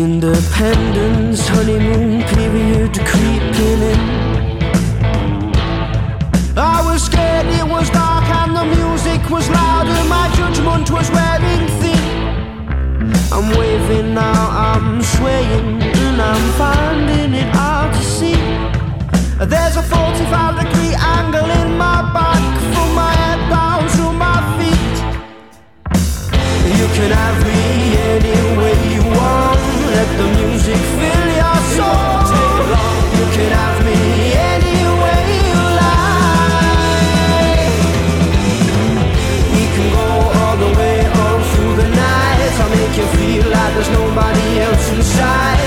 [0.00, 4.00] independence honeymoon period creeping in.
[6.56, 11.10] I was scared it was dark and the music was loud and my judgment was
[11.10, 13.12] wearing thin.
[13.32, 18.36] I'm waving now, I'm swaying I'm finding it hard to see.
[19.40, 22.44] There's a 45 degree angle in my back
[22.74, 24.96] from my head down to my feet.
[26.78, 27.60] You can have me
[28.12, 29.60] any way you want.
[29.96, 32.20] Let the music fill your soul.
[33.16, 33.98] You can have me
[34.52, 36.20] any way you like.
[39.56, 40.08] We can go
[40.40, 42.52] all the way on through the night.
[42.60, 45.59] I'll make you feel like there's nobody else inside.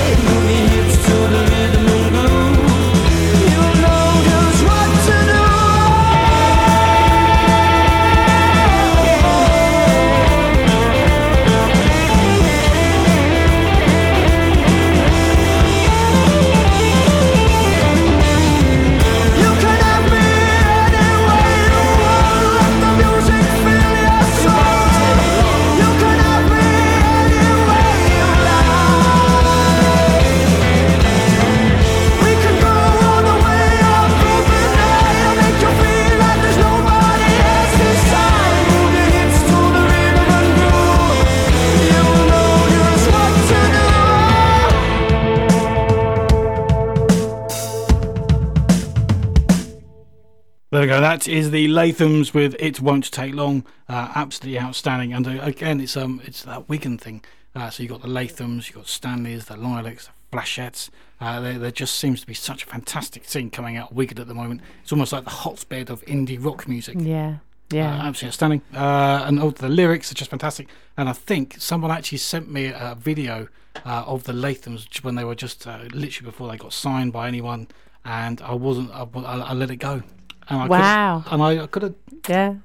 [51.04, 55.12] That is the Lathums with "It Won't Take Long." Uh, absolutely outstanding.
[55.12, 57.26] And uh, again, it's um, it's that Wigan thing.
[57.54, 60.90] Uh, so you have got the Lathums, you have got Stanleys, the Lilacs, the Flashettes.
[61.20, 64.18] Uh, there, there just seems to be such a fantastic scene coming out of Wigan
[64.18, 64.62] at the moment.
[64.82, 66.96] It's almost like the hotbed of indie rock music.
[66.98, 67.40] Yeah.
[67.74, 68.08] Uh, Yeah.
[68.08, 68.62] absolutely outstanding.
[68.74, 70.70] Uh, and all the lyrics are just fantastic.
[70.96, 73.50] And I think someone actually sent me a video
[73.86, 77.28] uh, of the Lathums when they were just uh, literally before they got signed by
[77.28, 77.68] anyone.
[78.06, 80.04] And I wasn't, I, I let it go.
[80.50, 81.24] And I Wow.
[81.28, 81.96] And I, I could have,
[82.28, 82.56] yeah.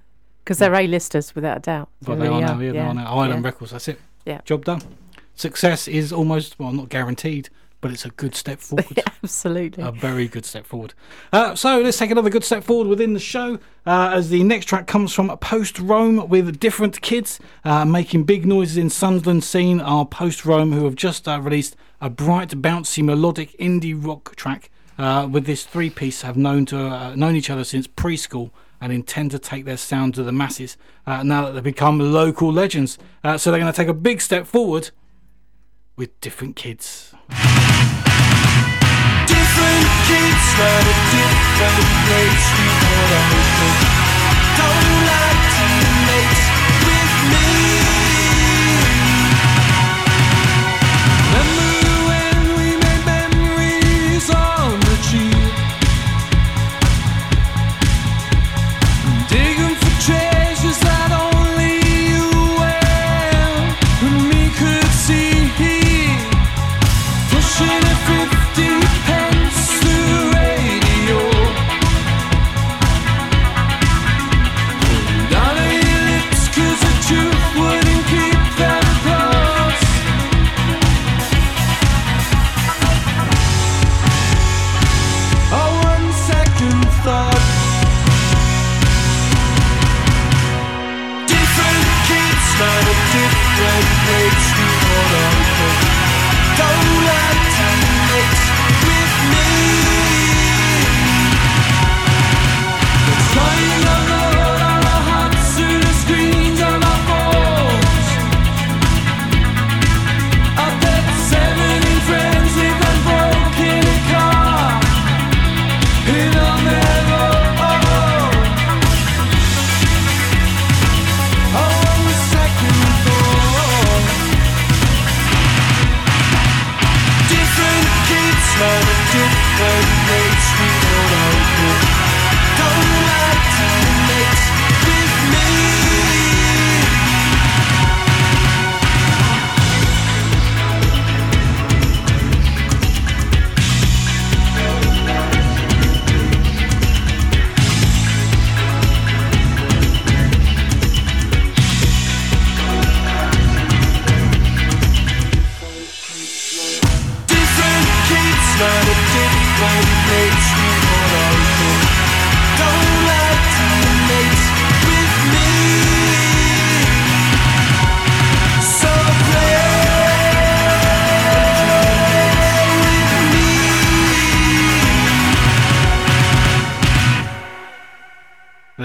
[0.45, 1.89] Because they're A-listers without a doubt.
[2.03, 3.18] But they really are now, yeah, they are now.
[3.18, 3.49] Island yeah.
[3.49, 4.01] Records, that's it.
[4.24, 4.41] Yeah.
[4.45, 4.83] Job done.
[5.35, 7.51] Success is almost, well, not guaranteed,
[7.81, 9.03] but it's a good step forward.
[9.22, 9.85] Absolutely.
[9.85, 10.95] A very good step forward.
[11.33, 14.66] Uh, so let's take another good step forward within the show uh, as the next
[14.66, 19.81] track comes from Post Rome with different kids uh, making big noises in Sunderland scene
[19.81, 24.70] are Post Rome who have just uh, released a bright, bouncy, melodic indie rock track.
[24.99, 28.92] Uh, with this three piece, have known to uh, known each other since preschool and
[28.92, 30.76] intend to take their sound to the masses
[31.07, 32.99] uh, now that they've become local legends.
[33.22, 34.90] Uh, so they're going to take a big step forward
[35.96, 37.14] with different kids.
[39.26, 40.59] Different kids,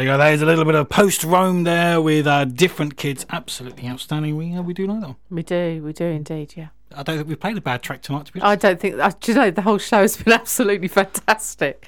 [0.03, 0.17] you go.
[0.17, 3.25] There's a little bit of post Rome there with uh, different kids.
[3.29, 4.35] Absolutely outstanding.
[4.35, 5.15] We, uh, we do like them.
[5.29, 6.67] We do, we do indeed, yeah.
[6.95, 8.65] I don't think we've played a bad track tonight, to be honest.
[8.65, 11.85] I don't think, uh, do you know, the whole show has been absolutely fantastic.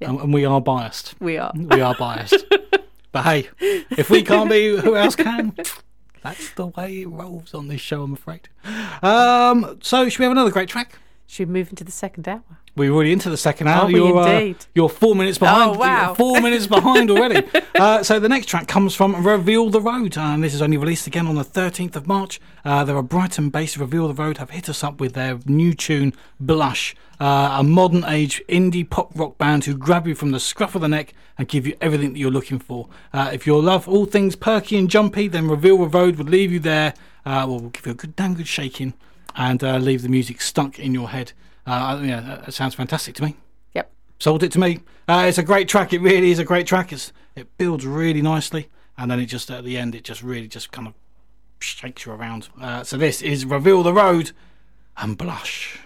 [0.00, 1.14] And, and we are biased.
[1.20, 1.52] We are.
[1.54, 2.44] We are biased.
[3.12, 5.56] but hey, if we can't be, who else can?
[6.22, 8.48] That's the way it rolls on this show, I'm afraid.
[9.02, 10.98] Um, so, should we have another great track?
[11.34, 12.44] Should we move into the second hour?
[12.76, 13.82] We're already into the second hour.
[13.82, 14.66] Are we you're, uh, indeed?
[14.72, 15.74] you're four minutes behind.
[15.74, 16.14] Oh, wow.
[16.14, 17.44] Four minutes behind already.
[17.74, 21.08] Uh, so the next track comes from Reveal the Road, and this is only released
[21.08, 22.40] again on the 13th of March.
[22.64, 26.12] Uh, they're a Brighton-based Reveal the Road have hit us up with their new tune
[26.38, 30.82] Blush, uh, a modern-age indie pop rock band who grab you from the scruff of
[30.82, 32.88] the neck and give you everything that you're looking for.
[33.12, 36.52] Uh, if you love all things perky and jumpy, then Reveal the Road would leave
[36.52, 36.94] you there.
[37.26, 38.94] Uh, well, we'll give you a good, damn good shaking
[39.36, 41.32] and uh, leave the music stuck in your head.
[41.66, 43.36] Uh, yeah, that- sounds fantastic to me
[43.74, 43.90] Yep.
[44.20, 44.80] sold it to me.
[45.08, 45.92] Uh, it's a great track.
[45.92, 46.92] It really is a great track.
[46.92, 48.68] It's, it builds really nicely,
[48.98, 50.94] and then it just at the end, it just really just kind of
[51.60, 52.48] shakes you around.
[52.60, 54.32] Uh, so this is reveal the road
[54.96, 55.78] and blush.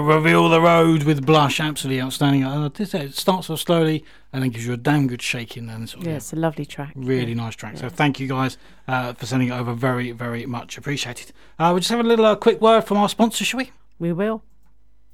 [0.00, 1.60] Reveal the road with blush.
[1.60, 2.44] Absolutely outstanding.
[2.44, 5.68] Uh, this, it starts off slowly and then gives you a damn good shaking.
[5.68, 6.92] And sort of, Yeah, it's a lovely track.
[6.96, 7.76] Really nice track.
[7.78, 9.74] So thank you guys uh, for sending it over.
[9.74, 11.32] Very, very much appreciated.
[11.58, 13.70] Uh, we'll just have a little uh, quick word from our sponsor, shall we?
[13.98, 14.42] We will.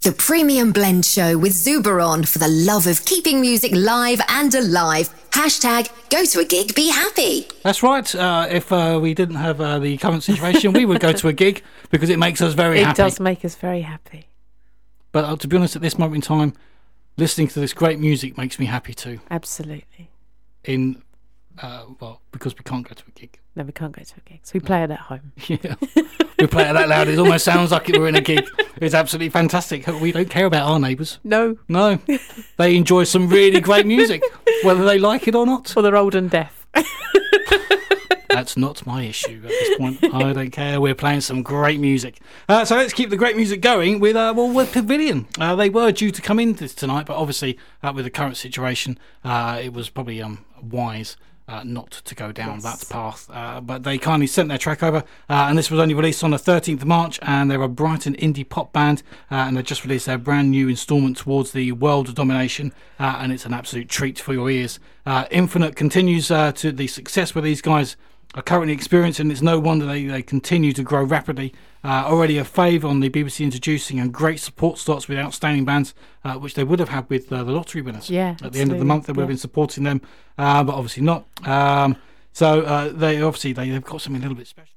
[0.02, 5.08] The Premium Blend Show with Zuberon for the love of keeping music live and alive.
[5.30, 7.46] Hashtag go to a gig, be happy.
[7.62, 8.14] That's right.
[8.14, 11.32] Uh, if uh, we didn't have uh, the current situation, we would go to a
[11.32, 12.96] gig because it makes us very it happy.
[12.98, 14.26] does make us very happy.
[15.14, 16.54] But uh, to be honest, at this moment in time,
[17.16, 19.20] listening to this great music makes me happy too.
[19.30, 20.10] Absolutely.
[20.64, 21.02] In
[21.62, 23.38] uh, well, because we can't go to a gig.
[23.54, 25.30] No, we can't go to a gig, so we play it at home.
[25.46, 25.76] Yeah,
[26.40, 27.06] we play it that loud.
[27.06, 28.44] It almost sounds like we're in a gig.
[28.80, 29.86] It's absolutely fantastic.
[29.86, 31.20] We don't care about our neighbours.
[31.22, 32.00] No, No,
[32.56, 34.20] they enjoy some really great music,
[34.64, 35.68] whether they like it or not.
[35.68, 36.66] for they're old and deaf.
[38.34, 40.04] That's not my issue at this point.
[40.14, 40.80] I don't care.
[40.80, 42.20] We're playing some great music.
[42.48, 45.26] Uh, so let's keep the great music going with uh, well, with Pavilion.
[45.38, 48.36] Uh, they were due to come in this tonight, but obviously uh, with the current
[48.36, 51.16] situation, uh, it was probably um, wise.
[51.46, 55.04] Uh, not to go down that path, uh, but they kindly sent their track over,
[55.28, 57.18] uh, and this was only released on the 13th of March.
[57.20, 60.70] And they're a Brighton indie pop band, uh, and they just released their brand new
[60.70, 64.80] instalment towards the world of domination, uh, and it's an absolute treat for your ears.
[65.04, 67.98] Uh, Infinite continues uh, to the success with these guys
[68.34, 69.30] are currently experiencing.
[69.30, 71.54] It's no wonder they, they continue to grow rapidly.
[71.84, 75.94] Uh, already a fave on the BBC introducing and great support slots with outstanding bands,
[76.24, 78.10] uh, which they would have had with uh, the lottery winners.
[78.10, 80.00] Yeah, At the end of the month, they would have been supporting them,
[80.38, 81.26] uh, but obviously not.
[81.46, 81.96] Um,
[82.32, 84.74] so uh, they obviously they, they've got something a little bit special.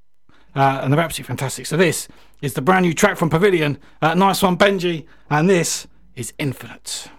[0.55, 1.65] Uh, and they're absolutely fantastic.
[1.65, 2.07] So this
[2.41, 3.77] is the brand new track from Pavilion.
[4.01, 5.05] Uh, nice one, Benji.
[5.29, 7.09] And this is Infinite.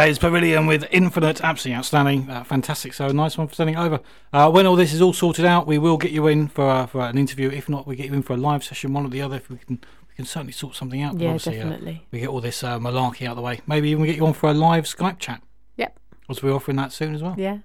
[0.00, 2.94] That is Pavilion with Infinite, absolutely outstanding, uh, fantastic.
[2.94, 4.00] So nice one for sending over.
[4.32, 6.86] Uh, when all this is all sorted out, we will get you in for uh,
[6.86, 7.50] for an interview.
[7.50, 9.36] If not, we get you in for a live session, one or the other.
[9.36, 9.78] If we can,
[10.08, 11.20] we can certainly sort something out.
[11.20, 12.06] Yeah, uh, definitely.
[12.10, 13.60] we get all this uh, malarkey out of the way.
[13.66, 15.42] Maybe even get you on for a live Skype chat.
[15.76, 15.98] Yep.
[16.30, 17.34] As we're offering that soon as well.
[17.36, 17.58] Yeah.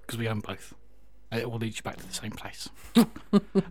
[0.00, 0.74] because we own both.
[1.30, 2.68] And It will lead you back to the same place.
[2.96, 3.02] uh,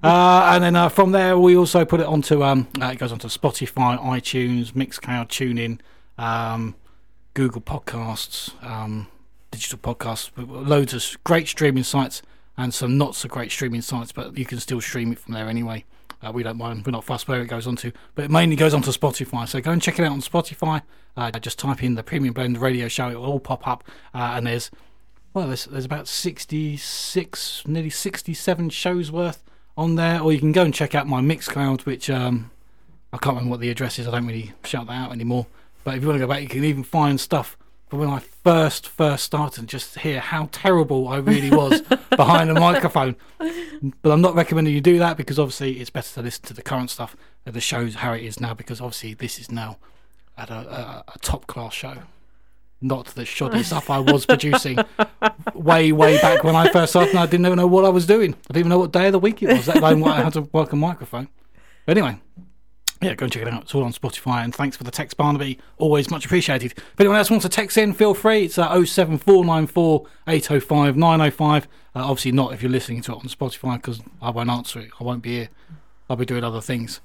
[0.04, 3.28] and then uh, from there, we also put it onto um, uh, it goes onto
[3.28, 5.80] Spotify, iTunes, Mixcloud, TuneIn,
[6.24, 6.76] um,
[7.34, 9.08] Google Podcasts, um,
[9.52, 12.22] digital podcasts, loads of great streaming sites
[12.58, 15.48] and some not so great streaming sites, but you can still stream it from there
[15.48, 15.86] anyway.
[16.22, 16.86] Uh, we don't mind.
[16.86, 19.48] We're not fussed where it goes onto, but it mainly goes onto Spotify.
[19.48, 20.82] So go and check it out on Spotify.
[21.18, 23.84] Uh, just type in the Premium Blend Radio Show; it will all pop up.
[24.14, 24.72] Uh, and there's
[25.34, 29.44] well, there's there's about 66, nearly 67 shows worth
[29.78, 30.22] on there.
[30.22, 32.52] Or you can go and check out my Mixcloud, which um,
[33.12, 34.08] I can't remember what the address is.
[34.08, 35.48] I don't really shout that out anymore.
[35.84, 37.58] But if you want to go back, you can even find stuff
[37.90, 42.50] from when I first first started and just hear how terrible I really was behind
[42.50, 43.16] a microphone.
[44.02, 46.62] But I'm not recommending you do that because obviously it's better to listen to the
[46.62, 49.78] current stuff that shows how it is now because obviously this is now
[50.38, 51.98] at a, a, a top class show.
[52.84, 54.78] Not the shoddy stuff I was producing
[55.56, 58.34] way, way back when I first started I didn't even know what I was doing.
[58.34, 60.22] I didn't even know what day of the week it was, let alone what I
[60.22, 61.30] had to work a microphone.
[61.86, 62.20] But anyway,
[63.02, 63.64] yeah, go and check it out.
[63.64, 64.44] It's all on Spotify.
[64.44, 65.60] And thanks for the text, Barnaby.
[65.78, 66.74] Always much appreciated.
[66.74, 68.46] If anyone else wants to text in, feel free.
[68.46, 71.64] It's uh, 07494 805 905.
[71.96, 74.90] Uh, obviously, not if you're listening to it on Spotify because I won't answer it.
[75.00, 75.50] I won't be here.
[76.10, 77.00] I'll be doing other things.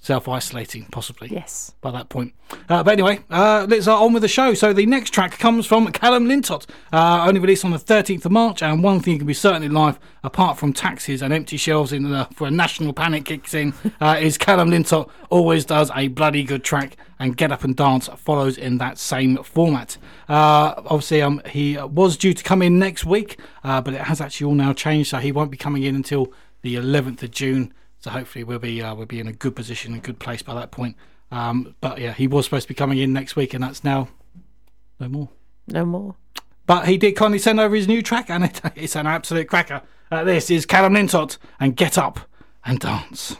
[0.00, 1.28] Self isolating, possibly.
[1.28, 1.74] Yes.
[1.80, 2.32] By that point.
[2.68, 4.54] Uh, but anyway, uh, let's uh, on with the show.
[4.54, 8.30] So the next track comes from Calum Lintott, uh, only released on the 13th of
[8.30, 8.62] March.
[8.62, 11.92] And one thing you can be certain in life, apart from taxes and empty shelves
[11.92, 16.06] in the, for a national panic kicks in, uh, is Calum Lintott always does a
[16.06, 16.96] bloody good track.
[17.18, 19.98] And Get Up and Dance follows in that same format.
[20.28, 24.20] Uh, obviously, um, he was due to come in next week, uh, but it has
[24.20, 25.10] actually all now changed.
[25.10, 27.74] So he won't be coming in until the 11th of June.
[28.00, 30.54] So hopefully we'll be uh, we'll be in a good position, a good place by
[30.54, 30.96] that point.
[31.30, 34.08] Um, but yeah, he was supposed to be coming in next week, and that's now
[35.00, 35.28] no more.
[35.66, 36.14] No more.
[36.66, 39.82] But he did kindly send over his new track, and it, it's an absolute cracker.
[40.10, 42.20] Uh, this is Calum Lintott and Get Up
[42.64, 43.36] and Dance.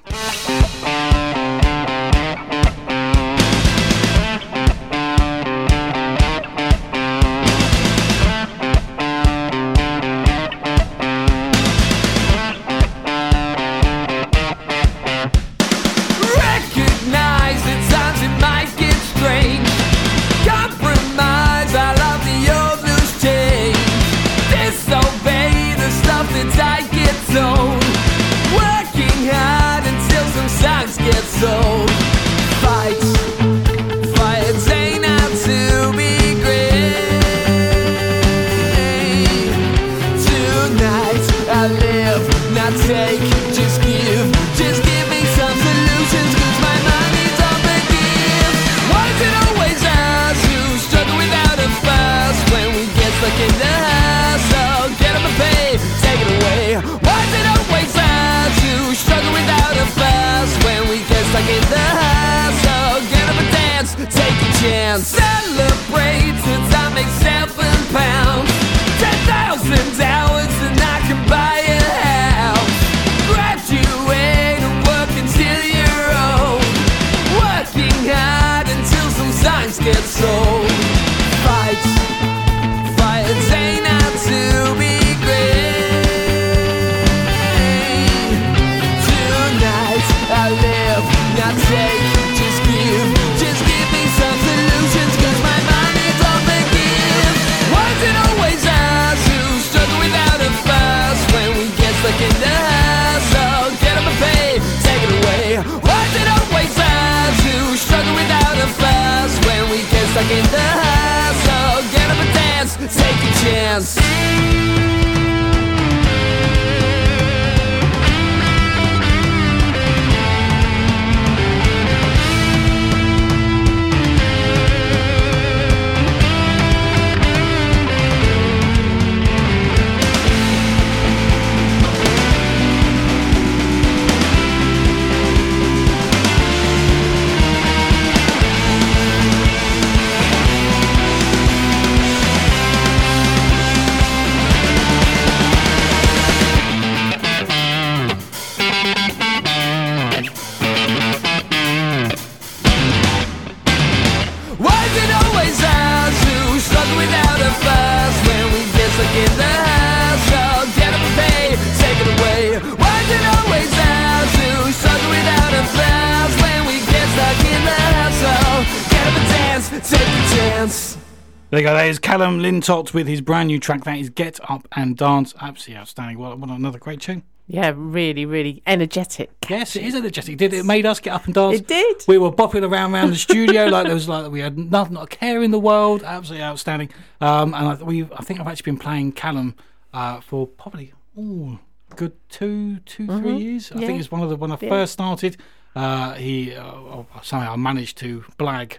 [172.36, 173.84] Is Calum with his brand new track.
[173.84, 175.34] That is Get Up and Dance.
[175.40, 176.18] Absolutely outstanding.
[176.18, 177.22] What, what another great tune.
[177.46, 179.30] Yeah, really, really energetic.
[179.48, 180.36] Yes, it is energetic.
[180.36, 181.56] Did it made us get up and dance?
[181.56, 182.04] It did.
[182.06, 185.04] We were bopping around around the studio like there was like we had nothing, not
[185.04, 186.02] a care in the world.
[186.02, 186.90] Absolutely outstanding.
[187.22, 189.54] Um, and I, we, I think I've actually been playing Calum
[189.94, 191.58] uh, for probably ooh,
[191.96, 193.72] good two, two, three years.
[193.72, 193.86] I Yeah.
[193.86, 194.68] think it's one of the when I Yeah.
[194.68, 195.38] first started.
[195.74, 198.76] Uh, he uh, somehow I managed to blag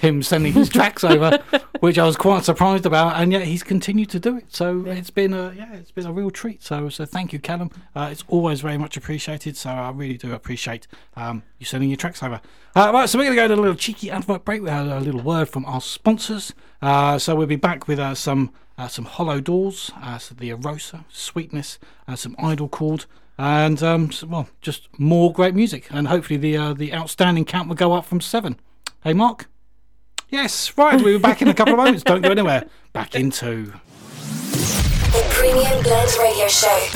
[0.00, 1.38] him sending his tracks over,
[1.80, 4.46] which I was quite surprised about, and yet he's continued to do it.
[4.48, 6.62] So it's been a yeah, it's been a real treat.
[6.62, 7.70] So so thank you, Calum.
[7.94, 9.56] Uh, it's always very much appreciated.
[9.56, 10.86] So I really do appreciate
[11.16, 12.40] um, you sending your tracks over.
[12.74, 14.62] Uh, right, so we're going to go to a little cheeky advert break.
[14.62, 16.54] We had a little word from our sponsors.
[16.80, 20.50] Uh, so we'll be back with uh, some uh, some hollow doors, uh, so the
[20.50, 21.78] Arosa, Sweetness,
[22.08, 23.04] uh, some Idlechord.
[23.36, 27.68] And um, so, well, just more great music, and hopefully the uh, the outstanding count
[27.68, 28.58] will go up from seven.
[29.02, 29.48] Hey, Mark.
[30.30, 30.96] Yes, right.
[31.02, 32.04] We'll be back in a couple of moments.
[32.04, 32.66] Don't go anywhere.
[32.92, 33.72] Back into.
[35.10, 36.86] The Premium Blend Radio Show.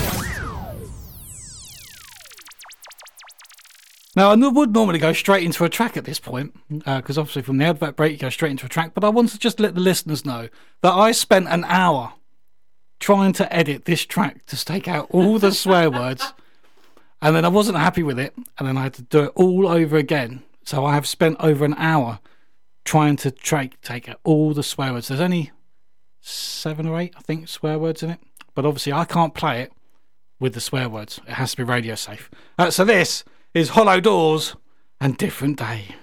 [4.15, 6.55] Now, I would normally go straight into a track at this point,
[6.85, 8.93] uh, because obviously from the advert break, you go straight into a track.
[8.93, 10.47] But I want to just let the listeners know
[10.81, 12.13] that I spent an hour
[13.01, 16.31] trying to edit this track to take out all the swear words,
[17.21, 19.67] and then I wasn't happy with it, and then I had to do it all
[19.67, 20.43] over again.
[20.63, 22.19] So I have spent over an hour
[22.85, 25.09] trying to take out all the swear words.
[25.09, 25.51] There's only
[26.21, 28.19] seven or eight, I think, swear words in it,
[28.53, 29.73] but obviously I can't play it
[30.39, 31.19] with the swear words.
[31.27, 32.29] It has to be radio safe.
[32.57, 34.55] Uh, so this is Hollow Doors
[35.01, 35.95] and Different Day.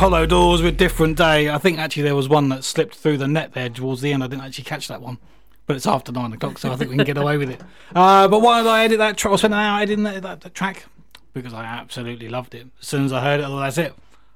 [0.00, 1.50] Hollow Doors with Different Day.
[1.50, 4.24] I think actually there was one that slipped through the net there towards the end.
[4.24, 5.18] I didn't actually catch that one.
[5.66, 7.60] But it's after nine o'clock, so I think we can get away with it.
[7.94, 9.34] Uh, but why did I edit that track?
[9.34, 10.86] I spent an hour editing that, that, that track
[11.34, 12.68] because I absolutely loved it.
[12.80, 13.92] As soon as I heard it, well, that's it.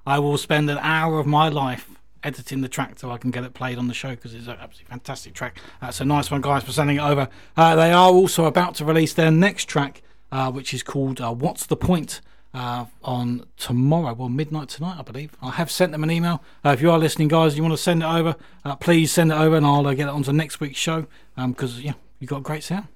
[0.07, 1.89] I will spend an hour of my life
[2.23, 4.59] editing the track so I can get it played on the show because it's an
[4.61, 5.57] absolutely fantastic track.
[5.81, 7.31] That's a nice one, guys, for sending it over.
[7.57, 11.33] Uh, they are also about to release their next track, uh, which is called uh,
[11.33, 12.21] What's the Point?
[12.55, 15.37] Uh, on tomorrow, well, midnight tonight, I believe.
[15.43, 16.41] I have sent them an email.
[16.65, 19.33] Uh, if you are listening, guys, you want to send it over, uh, please send
[19.33, 21.07] it over and I'll uh, get it onto next week's show
[21.37, 22.87] because, yeah, you got a great sound.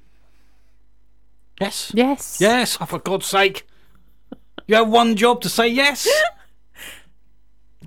[1.60, 1.90] Yes?
[1.92, 2.38] Yes.
[2.40, 3.66] Yes, oh, for God's sake.
[4.68, 6.08] You have one job to say yes.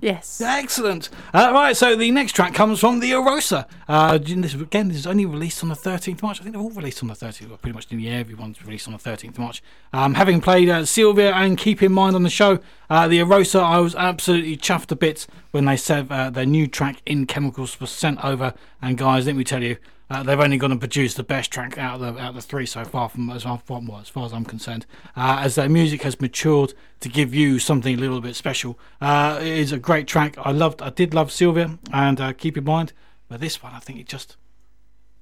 [0.02, 0.40] Yes.
[0.40, 1.10] Excellent.
[1.32, 3.68] Uh, right, so the next track comes from the Arosa.
[3.86, 6.40] Uh, this, again, this is only released on the 13th of March.
[6.40, 7.48] I think they're all released on the 13th.
[7.48, 9.62] Well, pretty much nearly everyone's released on the 13th of March.
[9.92, 12.58] Um, having played uh, Sylvia and Keep in Mind on the show,
[12.90, 16.66] uh, the Arosa, I was absolutely chuffed to bits when they said uh, their new
[16.66, 18.54] track, In Chemicals, was sent over.
[18.82, 19.76] And guys, let me tell you,
[20.12, 22.42] uh, they've only gone and produced the best track out of the out of the
[22.42, 23.60] three so far, from as far,
[24.00, 24.84] as, far as I'm concerned.
[25.16, 29.38] Uh, as their music has matured to give you something a little bit special, uh,
[29.40, 30.36] it is a great track.
[30.38, 32.92] I loved, I did love Sylvia, and uh, keep in mind,
[33.28, 34.36] but this one I think it just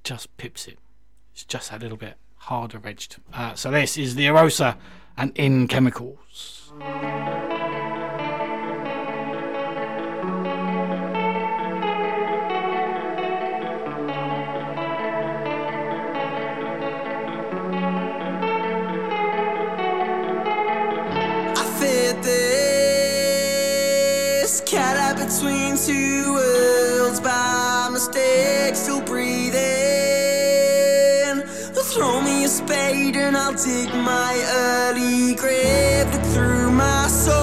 [0.03, 0.77] just pips it.
[1.33, 3.17] It's just a little bit harder edged.
[3.33, 4.77] Uh, so this is the Arosa
[5.17, 6.73] and In Chemicals.
[25.85, 29.61] Two worlds by mistake, still breathing.
[31.93, 34.33] Throw me a spade and I'll dig my
[34.63, 36.09] early grave.
[36.13, 37.35] Look through my soul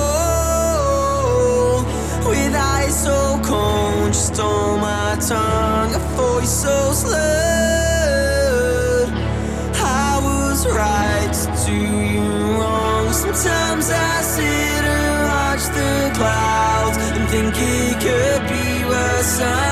[2.27, 7.19] with eyes so cold, just stole my tongue, a voice so slurred.
[9.74, 11.77] I was right to do
[12.15, 12.23] you
[12.59, 13.12] wrong.
[13.12, 16.88] Sometimes I sit and watch the clouds
[19.36, 19.68] be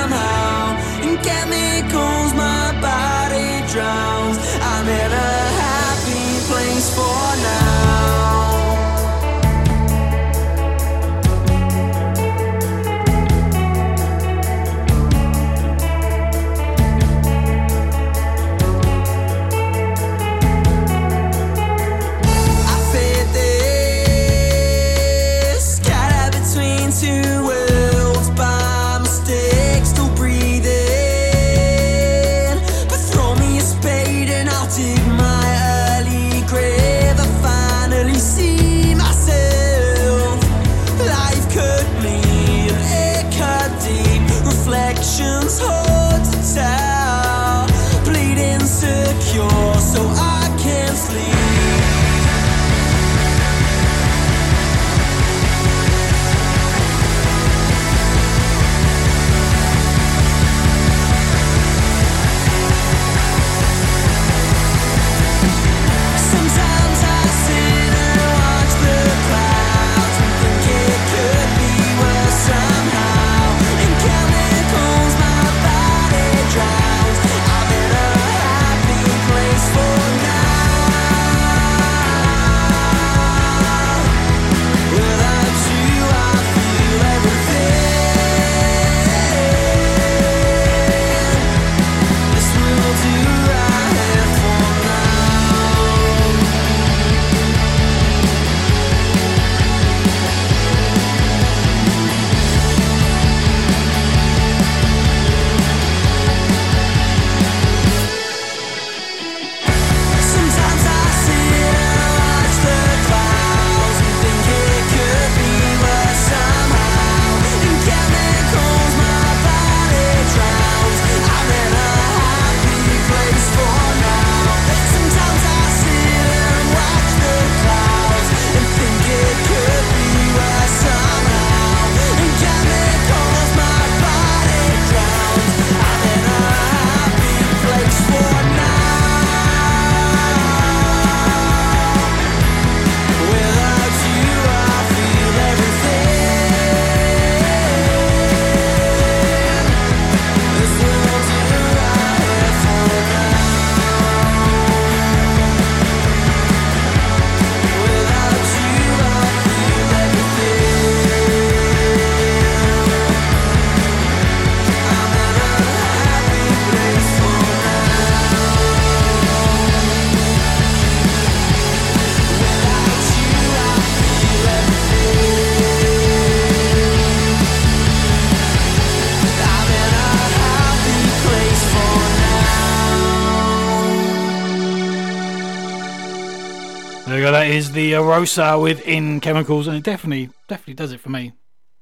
[187.76, 191.34] the Arosa with In Chemicals, and it definitely, definitely does it for me.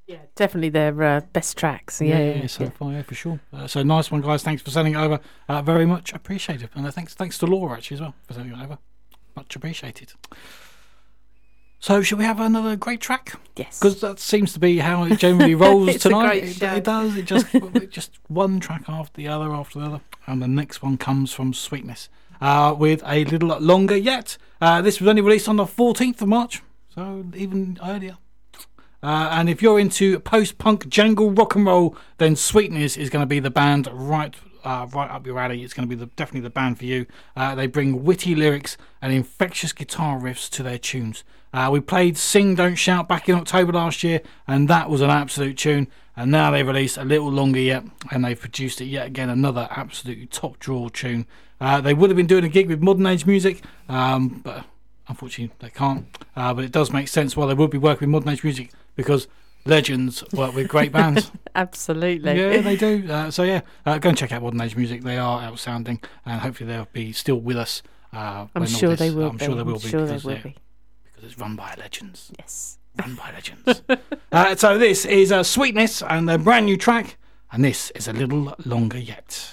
[0.09, 2.01] Yeah, definitely their uh, best tracks.
[2.01, 2.47] Yeah, yeah, yeah.
[2.49, 3.39] so far, yeah, for sure.
[3.53, 4.43] Uh, so nice one, guys.
[4.43, 5.21] Thanks for sending it over.
[5.49, 8.59] Uh, very much appreciated, and uh, thanks, thanks to Laura actually as well for sending
[8.59, 8.79] it over.
[9.37, 10.13] Much appreciated.
[11.79, 13.39] So, should we have another great track?
[13.55, 13.79] Yes.
[13.79, 16.43] Because that seems to be how it generally rolls tonight.
[16.43, 17.17] it, it does.
[17.17, 20.83] It just it just one track after the other after the other, and the next
[20.83, 22.09] one comes from Sweetness
[22.45, 24.37] uh, with a little longer yet.
[24.61, 26.63] Uh, this was only released on the 14th of March,
[26.95, 28.19] so even earlier.
[29.03, 33.27] Uh, and if you're into post-punk jangle rock and roll, then Sweetness is going to
[33.27, 34.35] be the band right,
[34.65, 35.63] uh, right up your alley.
[35.63, 37.07] It's going to be the, definitely the band for you.
[37.37, 41.23] Uh, they bring witty lyrics and infectious guitar riffs to their tunes.
[41.53, 45.11] Uh, we played "Sing Don't Shout" back in October last year, and that was an
[45.11, 45.87] absolute tune.
[46.17, 49.69] And now they've released a little longer yet, and they've produced it yet again another
[49.71, 51.27] absolutely top draw tune.
[51.61, 54.65] Uh, they would have been doing a gig with Modern Age Music, um, but
[55.09, 56.07] unfortunately they can't.
[56.35, 58.71] Uh, but it does make sense why they would be working with Modern Age Music
[58.97, 59.29] because
[59.67, 61.31] legends work with great bands.
[61.55, 62.33] Absolutely.
[62.39, 63.07] yeah, they do.
[63.11, 65.03] Uh, so yeah, uh, go and check out Modern Age Music.
[65.03, 67.83] They are outstanding, and hopefully they'll be still with us.
[68.13, 69.45] Uh, I'm sure this- they will I'm be.
[69.45, 69.89] sure they will I'm be.
[69.89, 70.55] sure they because, will be.
[71.05, 72.31] because it's run by legends.
[72.39, 72.79] Yes.
[72.99, 73.83] Run by legends.
[74.33, 77.17] uh, so this is uh, Sweetness and their brand new track,
[77.51, 79.51] and this is a little longer yet.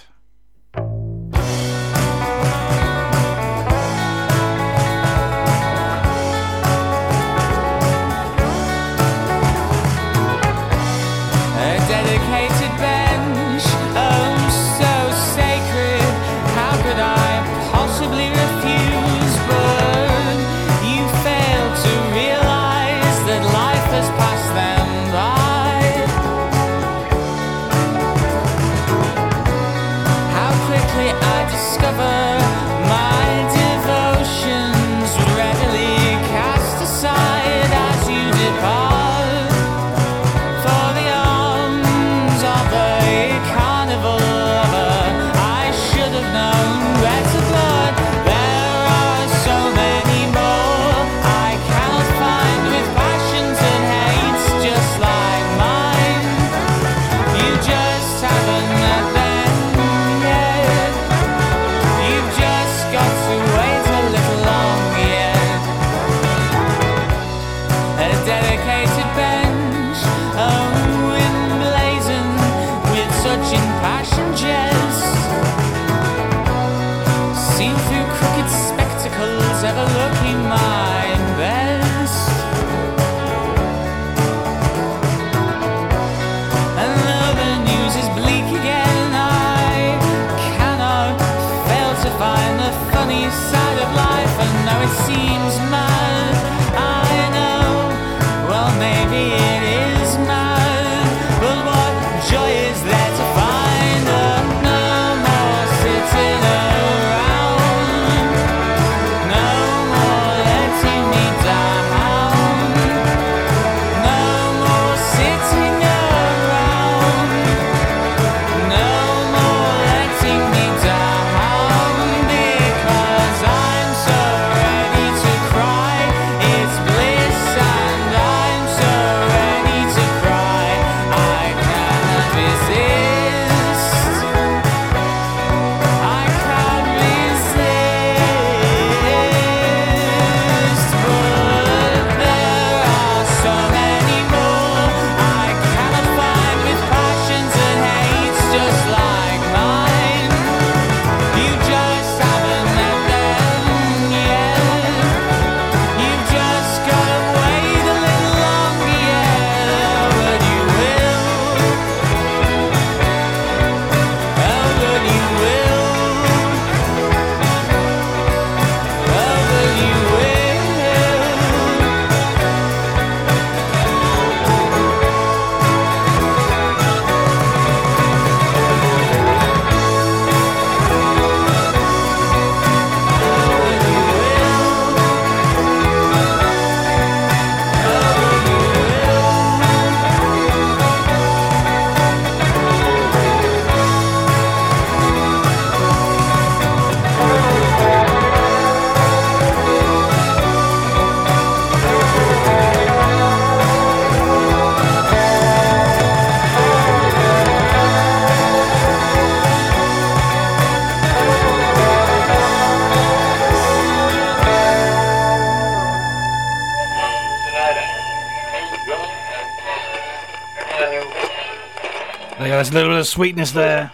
[222.72, 223.92] There's a little bit of sweetness there.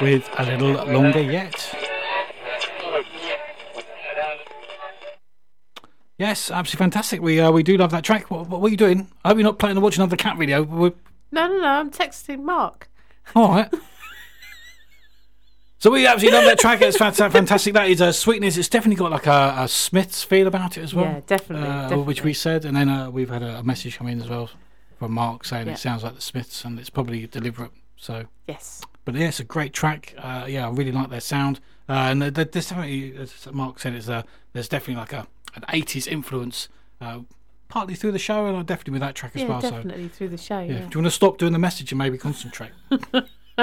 [0.00, 1.74] With a little longer yet.
[6.18, 7.20] Yes, absolutely fantastic.
[7.22, 8.30] We uh, we do love that track.
[8.30, 9.08] What, what are you doing?
[9.24, 10.62] I hope you're not playing or watching another cat video.
[10.62, 10.92] We're,
[11.32, 11.66] No, no, no.
[11.66, 12.88] I'm texting Mark.
[13.34, 13.72] all right.
[15.78, 16.80] So we absolutely love that track.
[16.82, 17.74] It's fantastic.
[17.74, 18.56] That is a sweetness.
[18.56, 21.04] It's definitely got like a, a Smiths feel about it as well.
[21.04, 24.06] Yeah, definitely, Uh, Which we said, and then uh, we've had a, a message come
[24.06, 24.48] in as well
[24.98, 25.74] from Mark saying Yeah.
[25.74, 27.70] it sounds like the Smiths, and it's probably deliberate.
[27.96, 28.82] So, Yes.
[29.04, 30.14] but yeah, it's a great track.
[30.18, 33.78] Uh, yeah, I really like their sound, uh, and there- there- there's definitely, as Mark
[33.78, 35.26] said, it's a, there's definitely like a
[35.56, 36.68] an 80s influence,
[37.00, 37.20] uh,
[37.68, 39.60] partly through the show, and definitely with that track as Yeah, well.
[39.60, 39.70] So.
[39.70, 40.58] definitely through the show.
[40.58, 40.66] Yeah.
[40.72, 40.78] Yeah.
[40.80, 42.72] Do you want to stop doing the message and maybe concentrate?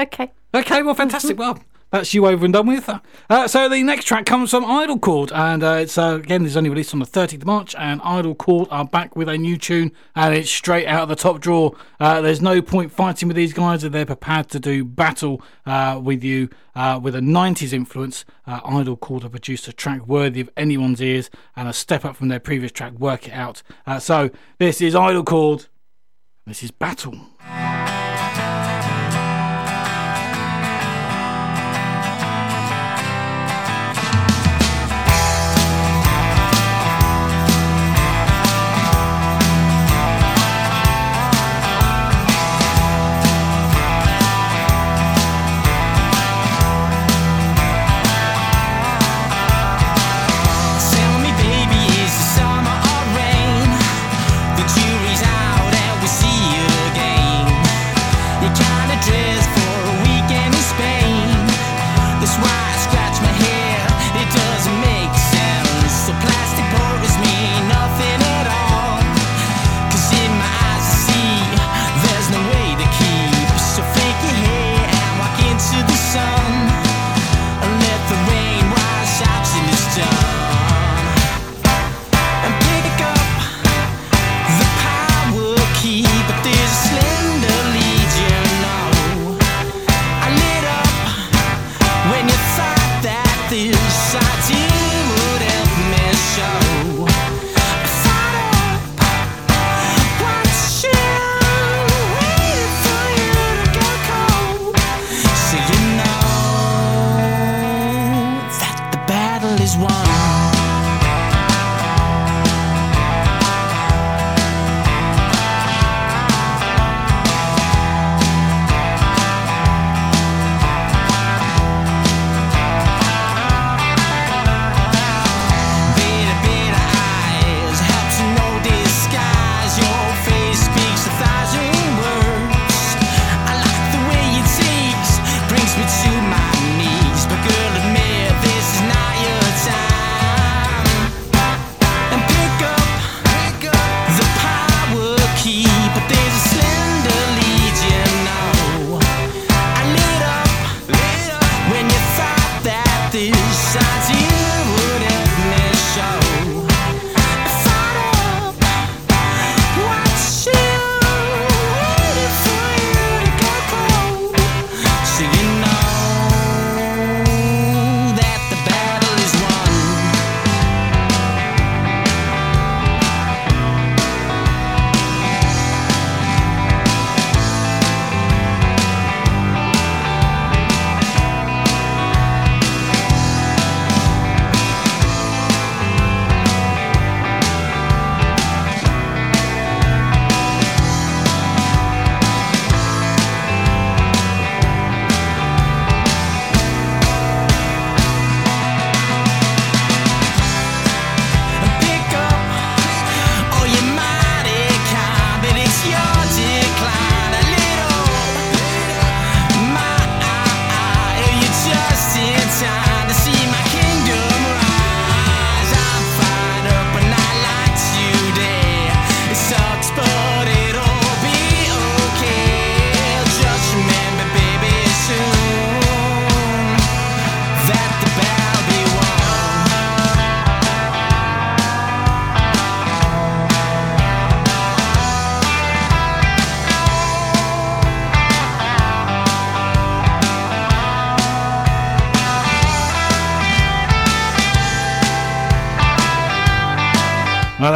[0.00, 0.30] Okay.
[0.54, 1.36] Okay, well, fantastic.
[1.42, 1.58] Well,
[1.90, 2.90] that's you over and done with.
[3.30, 6.70] Uh, so the next track comes from Idlechord, and uh, it's uh, again, it's only
[6.70, 10.34] released on the 30th of March, and Idlechord are back with a new tune, and
[10.34, 11.76] it's straight out of the top drawer.
[11.98, 16.22] Uh, there's no point fighting with these guys, they're prepared to do battle uh, with
[16.22, 18.24] you uh, with a 90s influence.
[18.46, 22.40] Idlechord have produced a track worthy of anyone's ears, and a step up from their
[22.40, 23.62] previous track, Work It Out.
[24.00, 25.68] So this is Idlechord.
[26.46, 27.14] This is Battle.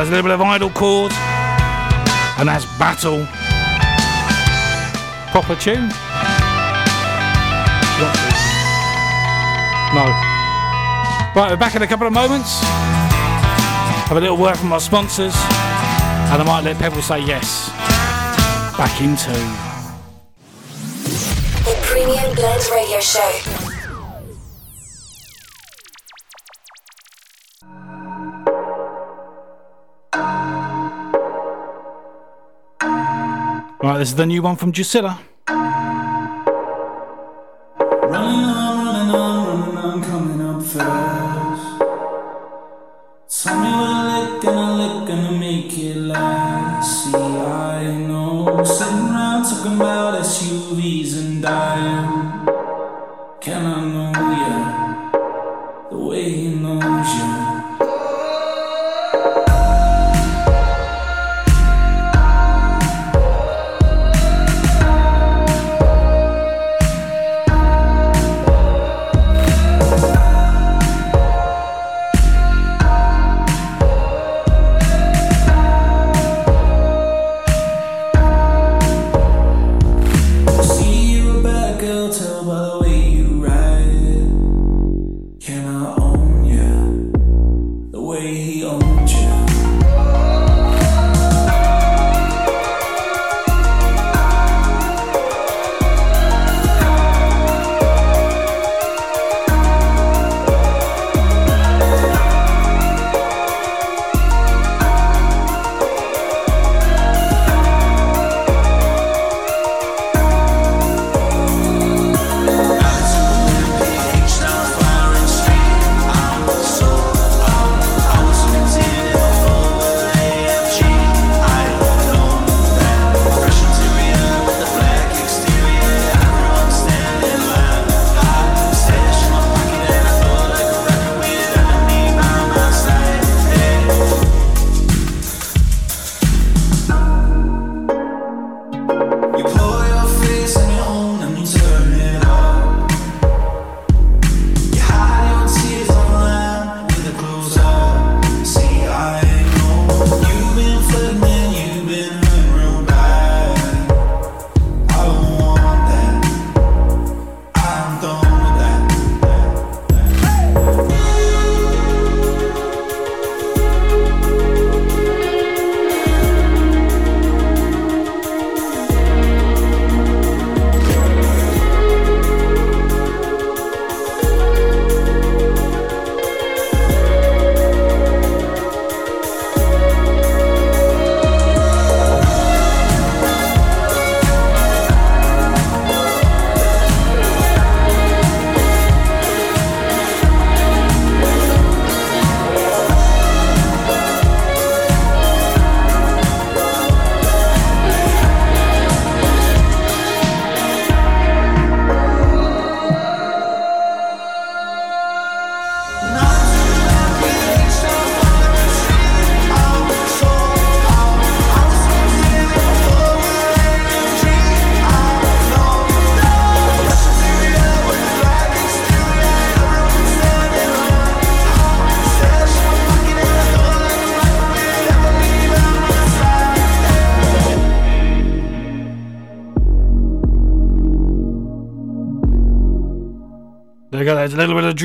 [0.03, 1.12] There's a little bit of Idlechord.
[2.41, 3.24] and that's Battle.
[5.31, 5.89] Proper tune?
[9.95, 10.03] No.
[11.37, 12.59] Right, we're back in a couple of moments.
[14.09, 17.70] Have a little word from our sponsors, and I might let Pebble say yes.
[18.77, 19.31] Back into.
[21.62, 23.72] The Premium Blend Radio Show.
[34.03, 35.16] Is the new one from Drusila.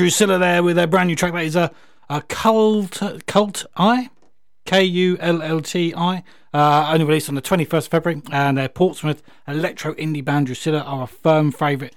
[0.08, 1.32] Drusila there with their brand new track.
[1.34, 1.70] That is a,
[2.08, 4.08] a cult cult eye,
[4.64, 6.22] K U L L T I.
[6.54, 10.82] Uh, only released on the 21st of February, and their Portsmouth electro indie band Drusila
[10.86, 11.94] are a firm favourite.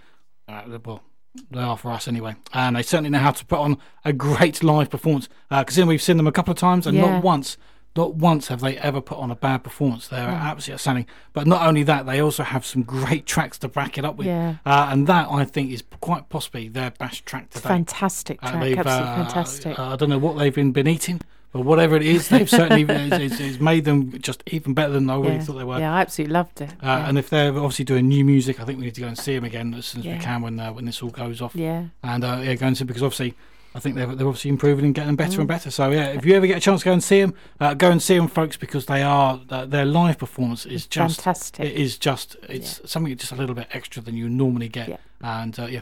[0.49, 1.01] Uh, well,
[1.49, 4.61] they are for us anyway, and they certainly know how to put on a great
[4.61, 5.29] live performance.
[5.49, 7.09] Because then we've seen them a couple of times, and Yeah.
[7.11, 7.57] not once.
[7.95, 10.07] Not once have they ever put on a bad performance.
[10.07, 11.05] They're absolutely outstanding.
[11.33, 14.27] But not only that, they also have some great tracks to back it up with.
[14.27, 14.55] Yeah.
[14.65, 17.67] Uh, and that, I think, is quite possibly their best track today.
[17.67, 19.79] Fantastic Uh, track, they've, absolutely uh, fantastic.
[19.79, 21.19] uh, I don't know what they've been, been eating,
[21.51, 25.09] but whatever it is, they've certainly it's, it's, it's made them just even better than
[25.09, 25.41] I really yeah.
[25.41, 25.79] thought they were.
[25.79, 26.69] yeah, I absolutely loved it.
[26.71, 27.09] Uh, yeah.
[27.09, 29.35] And if they're obviously doing new music, I think we need to go and see
[29.35, 30.17] them again as soon as Yeah.
[30.17, 31.53] we can when uh, when this all goes off.
[31.57, 31.87] yeah.
[32.03, 33.33] And uh, yeah, go and see because obviously
[33.73, 35.39] I think they're they're obviously improving and getting better Mm.
[35.39, 35.71] and better.
[35.71, 37.89] So yeah, if you ever get a chance to go and see them, uh, go
[37.89, 41.65] and see them, folks, because they are uh, their live performance is just fantastic.
[41.65, 44.89] It is just it's something just a little bit extra than you normally get.
[44.89, 44.97] Yeah.
[45.21, 45.81] And uh, yeah,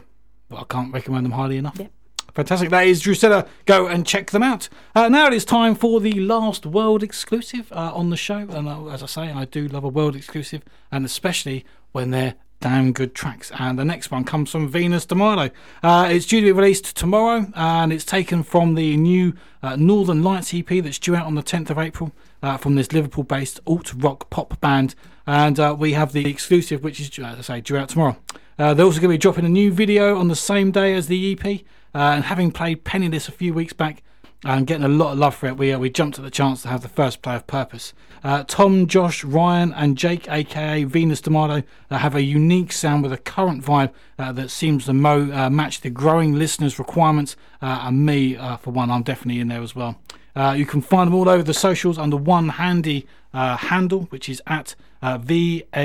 [0.50, 1.76] I can't recommend them highly enough.
[1.80, 1.88] Yeah.
[2.32, 2.70] Fantastic.
[2.70, 3.48] That is Drusila.
[3.66, 4.68] Go and check them out.
[4.94, 8.36] Uh, now it is time for the last world exclusive uh, on the show.
[8.38, 10.62] And uh, as I say, I do love a world exclusive,
[10.92, 13.50] and especially when they're damn good tracks.
[13.58, 15.50] And the next one comes from Venus Demilo.
[15.82, 20.22] Uh, it's due to be released tomorrow, and it's taken from the new uh, Northern
[20.22, 22.12] Lights EP that's due out on the 10th of April
[22.42, 24.94] uh, from this Liverpool based alt rock pop band.
[25.26, 28.16] And uh, we have the exclusive, which is, as I say, due out tomorrow.
[28.58, 31.06] Uh, they're also going to be dropping a new video on the same day as
[31.06, 31.62] the EP.
[31.92, 34.02] Uh, and having played Penniless a few weeks back
[34.44, 36.62] and getting a lot of love for it, we, uh, we jumped at the chance
[36.62, 37.92] to have the first play of Purpose.
[38.24, 43.12] Uh, Tom, Josh, Ryan, and Jake, aka Venus Demilo, uh, have a unique sound with
[43.12, 47.36] a current vibe uh, that seems to mo- uh, match the growing listeners' requirements.
[47.60, 49.98] Uh, and me, uh, for one, I'm definitely in there as well.
[50.34, 54.28] Uh, you can find them all over the socials under one handy uh, handle, which
[54.28, 55.76] is at uh, VNSDMLO.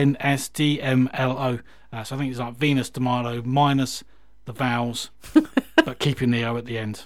[1.91, 4.03] Uh, so I think it's like Venus Demilo minus
[4.45, 5.10] the vowels,
[5.76, 7.03] but keeping the O at the end.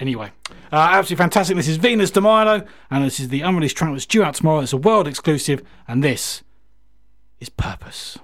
[0.00, 0.30] Anyway,
[0.72, 1.56] uh, absolutely fantastic.
[1.56, 4.60] This is Venus Demilo, and this is the unreleased track that's due out tomorrow.
[4.60, 6.42] It's a world exclusive, and this
[7.40, 8.18] is Purpose.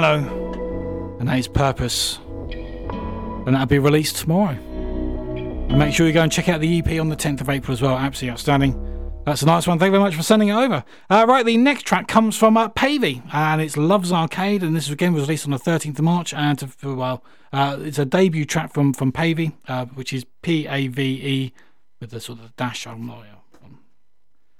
[0.00, 2.20] Milo, and that is Purpose.
[2.48, 4.56] And that'll be released tomorrow.
[4.56, 7.74] And make sure you go and check out the EP on the 10th of April
[7.74, 7.98] as well.
[7.98, 9.22] Absolutely outstanding.
[9.26, 9.78] That's a nice one.
[9.78, 10.84] Thank you very much for sending it over.
[11.10, 14.88] Uh, right, the next track comes from uh, Pavey, and it's Love's Arcade, and this
[14.88, 16.32] again was released on the 13th of March.
[16.32, 17.22] And uh, well,
[17.52, 21.52] uh, it's a debut track from from Pavey, uh, which is P A V E
[22.00, 23.06] with the sort of dash on.
[23.06, 23.40] yeah.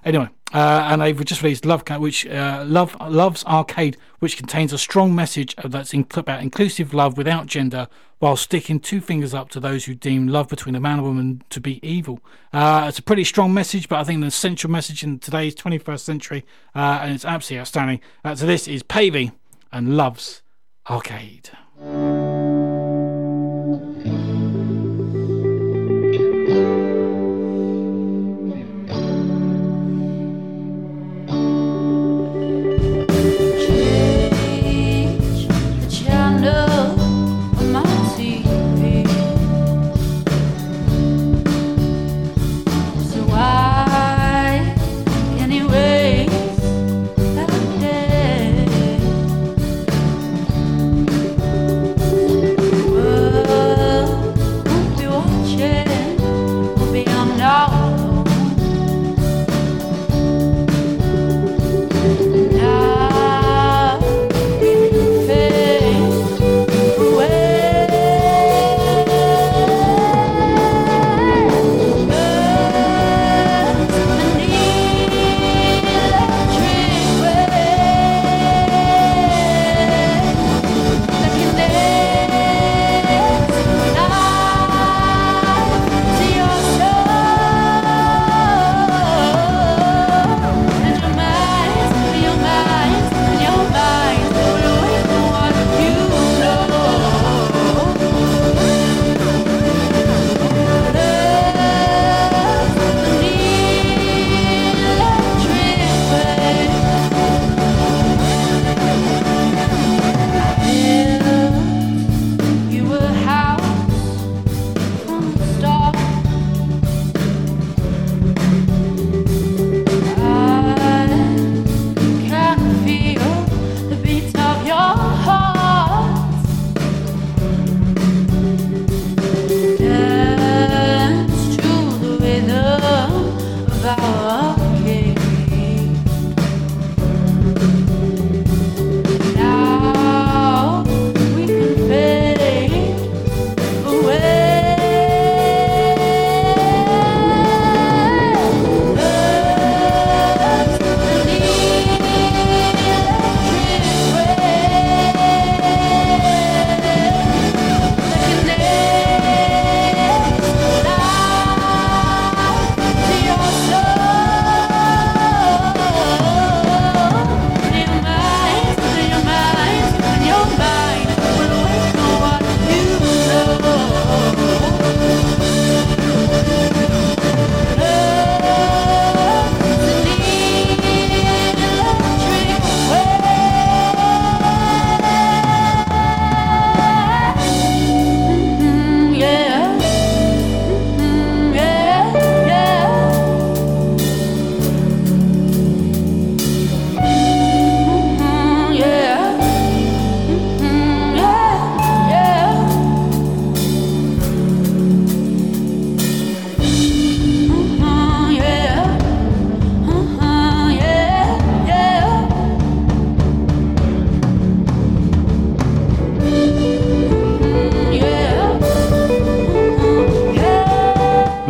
[0.04, 4.78] Anyway, uh, and they've just released Love, which uh, Love Love's Arcade, which contains a
[4.78, 7.88] strong message that's about inclusive love without gender,
[8.20, 11.42] while sticking two fingers up to those who deem love between a man and woman
[11.50, 12.20] to be evil.
[12.52, 16.00] Uh, it's a pretty strong message, but I think the essential message in today's 21st
[16.00, 16.44] century,
[16.74, 18.00] uh, and it's absolutely outstanding.
[18.24, 19.32] Uh, so this is Pavey
[19.72, 20.42] and Love's
[20.88, 21.50] Arcade.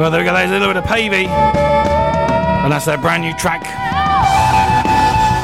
[0.01, 0.33] Well, there we go.
[0.33, 1.27] There's a little bit of Pavey.
[1.27, 3.67] And that's their brand new track.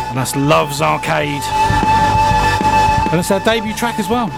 [0.09, 1.43] And that's Love's Arcade.
[3.12, 4.28] And it's their debut track as well.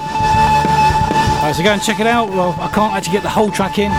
[1.54, 2.30] So go and check it out.
[2.30, 3.92] Well, I can't actually get the whole track in.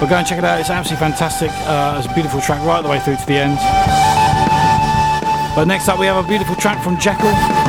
[0.00, 0.58] But go and check it out.
[0.58, 1.50] It's absolutely fantastic.
[1.68, 3.58] Uh, it's a beautiful track right the way through to the end.
[5.54, 7.59] But next up, we have a beautiful track from Jekyll.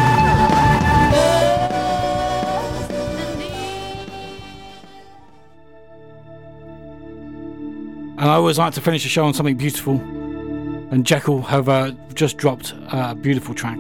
[8.31, 9.95] I always like to finish the show on something beautiful.
[9.95, 13.77] And Jekyll have uh, just dropped a beautiful track.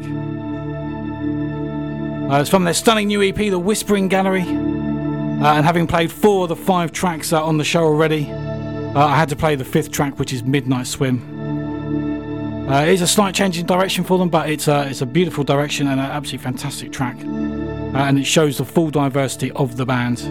[2.29, 4.41] Uh, it's from their stunning new EP, The Whispering Gallery.
[4.41, 9.05] Uh, and having played four of the five tracks uh, on the show already, uh,
[9.05, 12.67] I had to play the fifth track, which is Midnight Swim.
[12.69, 15.45] Uh, it is a slight change in direction for them, but it's it's a beautiful
[15.45, 17.15] direction and an absolutely fantastic track.
[17.21, 20.25] And it shows the full diversity of the band.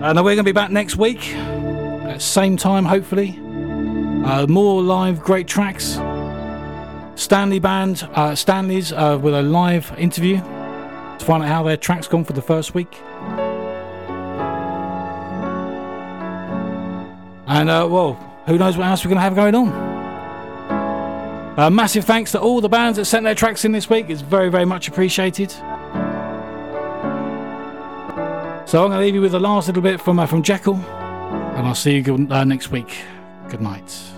[0.00, 1.32] Now we're going to be back next week,
[2.18, 3.38] same time, hopefully.
[4.24, 5.98] Uh, more live great tracks.
[7.14, 12.08] Stanley Band, uh, Stanley's uh, with a live interview to find out how their track's
[12.08, 12.94] gone for the first week.
[17.48, 18.14] And uh, well,
[18.46, 19.68] who knows what else we're going to have going on.
[21.58, 24.10] Uh, massive thanks to all the bands that sent their tracks in this week.
[24.10, 25.50] It's very, very much appreciated.
[28.66, 30.74] So I'm going to leave you with the last little bit from uh, from Jekyll
[31.56, 32.98] and I'll see you uh, next week.
[33.48, 34.15] Good night.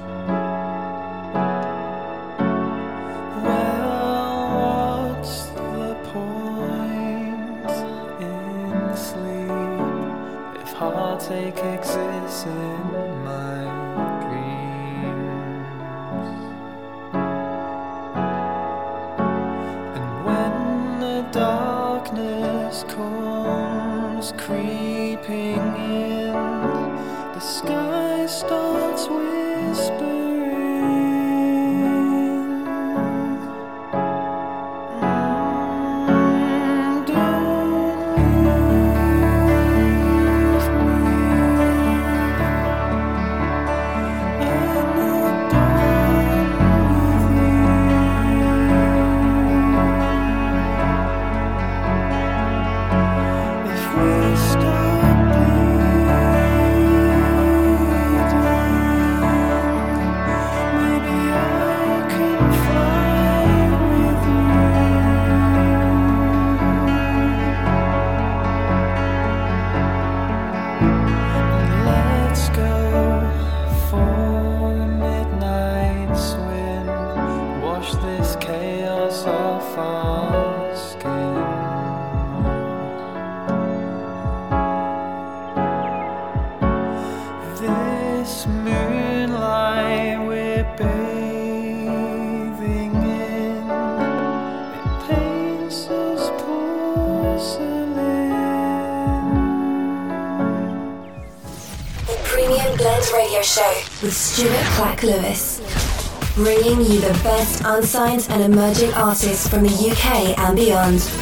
[107.69, 111.18] unsigned and emerging artists from the UK and beyond.